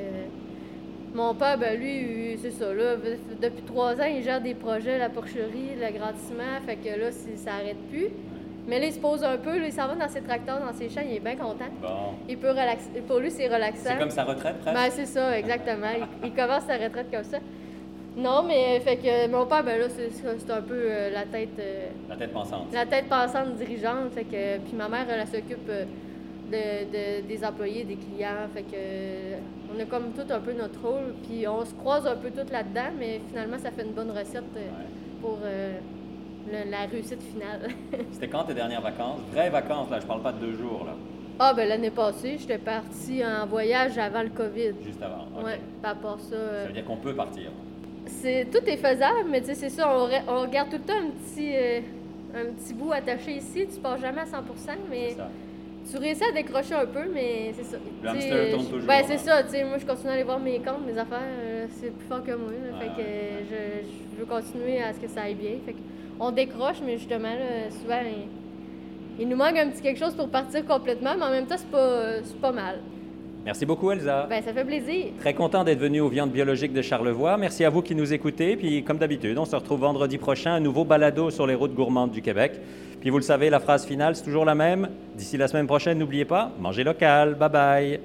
mon 1.15 1.35
père, 1.35 1.59
ben 1.59 1.79
lui, 1.79 2.39
c'est 2.41 2.51
ça. 2.51 2.73
Là, 2.73 2.97
depuis 3.41 3.63
trois 3.63 3.95
ans, 4.01 4.09
il 4.09 4.23
gère 4.23 4.41
des 4.41 4.55
projets, 4.55 4.99
la 4.99 5.09
porcherie, 5.09 5.77
l'agrandissement. 5.81 6.61
Fait 6.67 6.77
que 6.77 6.89
là, 6.89 7.11
ça 7.13 7.55
arrête 7.55 7.79
plus. 7.91 8.09
Mais 8.67 8.79
là, 8.79 8.87
il 8.87 8.93
se 8.93 8.99
pose 8.99 9.25
un 9.25 9.37
peu. 9.37 9.59
Là, 9.59 9.67
il 9.67 9.73
s'en 9.73 9.87
va 9.89 9.95
dans 9.95 10.09
ses 10.09 10.21
tracteurs, 10.21 10.61
dans 10.61 10.73
ses 10.73 10.89
champs. 10.89 11.01
Il 11.05 11.17
est 11.17 11.21
bien 11.21 11.37
content. 11.37 11.71
Bon. 11.81 12.15
Il 12.29 12.39
peut 12.39 12.51
relaxer. 12.51 13.01
Pour 13.07 13.19
lui, 13.19 13.31
c'est 13.31 13.49
relaxant. 13.49 13.91
C'est 13.91 13.99
comme 13.99 14.11
sa 14.11 14.25
retraite, 14.25 14.59
presque? 14.61 14.77
Ben, 14.77 14.91
c'est 14.91 15.07
ça, 15.07 15.39
exactement. 15.39 15.89
Il, 15.97 16.29
il 16.29 16.33
commence 16.33 16.65
sa 16.65 16.77
retraite 16.77 17.11
comme 17.11 17.25
ça. 17.25 17.39
Non, 18.17 18.43
mais 18.43 18.81
fait 18.81 18.97
que 18.97 19.29
mon 19.29 19.47
père, 19.47 19.63
ben 19.63 19.79
là, 19.81 19.87
c'est 19.89 20.51
un 20.51 20.63
peu 20.63 20.75
euh, 20.75 21.11
la 21.11 21.25
tête 21.25 21.51
euh, 21.59 21.87
La 22.09 22.17
tête 22.17 22.33
pensante. 22.33 22.67
la 22.73 22.85
tête 22.87 23.09
pensante 23.09 23.55
dirigeante. 23.57 24.13
Fait 24.15 24.25
que, 24.25 24.59
puis 24.59 24.75
ma 24.77 24.89
mère, 24.89 25.07
elle, 25.09 25.21
elle 25.21 25.27
s'occupe 25.29 25.69
euh, 25.69 25.85
de, 26.51 27.23
de- 27.23 27.27
des 27.29 27.45
employés, 27.45 27.85
des 27.85 27.97
clients. 27.97 28.49
Fait 28.53 28.63
que 28.63 28.75
euh, 28.75 29.37
on 29.75 29.81
a 29.81 29.85
comme 29.85 30.13
tout 30.13 30.31
un 30.33 30.41
peu 30.41 30.53
notre 30.53 30.81
rôle. 30.85 31.15
Puis 31.29 31.47
on 31.47 31.65
se 31.65 31.73
croise 31.75 32.07
un 32.07 32.17
peu 32.17 32.31
tout 32.31 32.51
là-dedans, 32.53 32.91
mais 32.99 33.21
finalement, 33.29 33.59
ça 33.59 33.71
fait 33.71 33.83
une 33.85 33.93
bonne 33.93 34.11
recette 34.11 34.43
euh, 34.57 34.59
Ouais. 34.59 34.87
pour 35.23 35.39
euh, 35.45 35.79
le- 36.51 36.69
la 36.71 36.87
réussite 36.91 37.23
finale. 37.23 37.69
C'était 38.13 38.29
quand 38.29 38.43
tes 38.43 38.55
dernières 38.55 38.83
vacances? 38.83 39.21
Vraies 39.33 39.51
vacances, 39.51 39.89
là, 39.89 40.01
je 40.01 40.07
parle 40.07 40.23
pas 40.23 40.33
de 40.33 40.39
deux 40.41 40.57
jours, 40.57 40.83
là. 40.85 40.93
Ah, 41.39 41.55
ben 41.55 41.67
l'année 41.69 41.91
passée, 41.91 42.37
j'étais 42.39 42.59
partie 42.59 43.23
en 43.25 43.47
voyage 43.47 43.97
avant 43.97 44.23
le 44.23 44.29
COVID. 44.29 44.73
Juste 44.85 45.01
avant. 45.03 45.27
OK. 45.39 45.47
Ouais, 45.47 45.59
par 45.81 45.95
rapport 45.95 46.15
à 46.17 46.19
ça. 46.19 46.29
Ça 46.31 46.35
euh, 46.37 46.65
veut 46.67 46.73
dire 46.75 46.85
qu'on 46.85 46.97
peut 46.97 47.15
partir. 47.15 47.51
C'est 48.11 48.47
tout 48.53 48.65
est 48.67 48.77
faisable, 48.77 49.29
mais 49.31 49.41
tu 49.41 49.47
sais, 49.49 49.55
c'est 49.55 49.69
ça, 49.71 49.91
on, 49.97 50.09
on 50.33 50.41
regarde 50.43 50.71
tout 50.71 50.77
le 50.77 50.83
temps 50.85 50.99
un 50.99 51.11
petit, 51.11 51.51
euh, 51.55 51.81
un 52.35 52.45
petit 52.53 52.75
bout 52.75 52.93
attaché 52.93 53.33
ici. 53.37 53.67
Tu 53.73 53.81
pars 53.81 53.99
jamais 53.99 54.21
à 54.21 54.25
100% 54.25 54.29
mais 54.91 55.17
tu 55.91 55.97
réussis 55.97 56.25
à 56.25 56.33
décrocher 56.33 56.75
un 56.75 56.87
peu, 56.87 57.09
mais 57.13 57.53
c'est 57.57 57.65
ça. 57.65 57.77
Le 58.03 58.53
toujours, 58.57 58.79
Ben, 58.87 59.01
hein. 59.01 59.05
c'est 59.07 59.19
ça, 59.19 59.43
tu 59.43 59.51
sais, 59.51 59.65
moi, 59.65 59.79
je 59.79 59.87
continue 59.87 60.11
à 60.11 60.13
aller 60.13 60.23
voir 60.23 60.39
mes 60.39 60.59
comptes, 60.59 60.87
mes 60.87 60.97
affaires, 60.99 61.19
euh, 61.41 61.67
c'est 61.81 61.91
plus 61.97 62.07
fort 62.07 62.23
que 62.23 62.33
moi, 62.33 62.51
là, 62.53 62.79
Ouais, 62.79 62.85
fait 62.85 63.03
que 63.03 63.09
je, 63.51 63.89
je 64.15 64.21
veux 64.21 64.27
continuer 64.27 64.81
à 64.83 64.93
ce 64.93 65.01
que 65.01 65.09
ça 65.09 65.23
aille 65.23 65.35
bien. 65.35 65.53
Fait 65.65 65.73
que 65.73 65.79
on 66.21 66.31
décroche, 66.31 66.77
mais 66.85 66.99
justement, 66.99 67.31
là, 67.33 67.71
souvent, 67.71 68.01
il, 68.05 69.23
il 69.23 69.29
nous 69.29 69.37
manque 69.37 69.57
un 69.57 69.69
petit 69.71 69.81
quelque 69.81 69.99
chose 69.99 70.15
pour 70.15 70.29
partir 70.29 70.65
complètement, 70.67 71.15
mais 71.19 71.25
en 71.25 71.31
même 71.31 71.47
temps, 71.47 71.57
c'est 71.59 71.71
pas, 71.71 72.23
c'est 72.23 72.41
pas 72.41 72.53
mal. 72.53 72.79
Merci 73.45 73.65
beaucoup, 73.65 73.91
Elsa. 73.91 74.27
Ben, 74.29 74.43
ça 74.43 74.53
fait 74.53 74.65
plaisir. 74.65 75.07
Très 75.19 75.35
content 75.35 75.65
d'être 75.65 75.79
venu 75.79 76.01
aux 76.01 76.09
Viandes 76.09 76.31
biologiques 76.31 76.73
de 76.73 76.83
Charlevoix. 76.83 77.37
Merci 77.37 77.65
à 77.65 77.71
vous 77.71 77.83
qui 77.83 77.95
nous 77.95 78.13
écoutez. 78.13 78.57
Puis, 78.57 78.85
comme 78.85 78.99
d'habitude, 78.99 79.39
on 79.39 79.45
se 79.45 79.57
retrouve 79.57 79.81
vendredi 79.81 80.19
prochain, 80.19 80.55
un 80.55 80.61
nouveau 80.61 80.85
balado 80.85 81.31
sur 81.31 81.47
les 81.47 81.55
routes 81.55 81.75
gourmandes 81.75 82.11
du 82.11 82.21
Québec. 82.21 82.53
Puis, 83.01 83.09
vous 83.09 83.17
le 83.17 83.23
savez, 83.23 83.49
la 83.49 83.61
phrase 83.61 83.87
finale, 83.87 84.15
c'est 84.15 84.25
toujours 84.25 84.45
la 84.45 84.55
même. 84.55 84.91
D'ici 85.17 85.39
la 85.39 85.49
semaine 85.49 85.67
prochaine, 85.67 85.99
n'oubliez 85.99 86.27
pas, 86.27 86.53
mangez 86.61 86.85
local. 86.85 87.35
Bye 87.35 87.51
bye. 87.51 88.01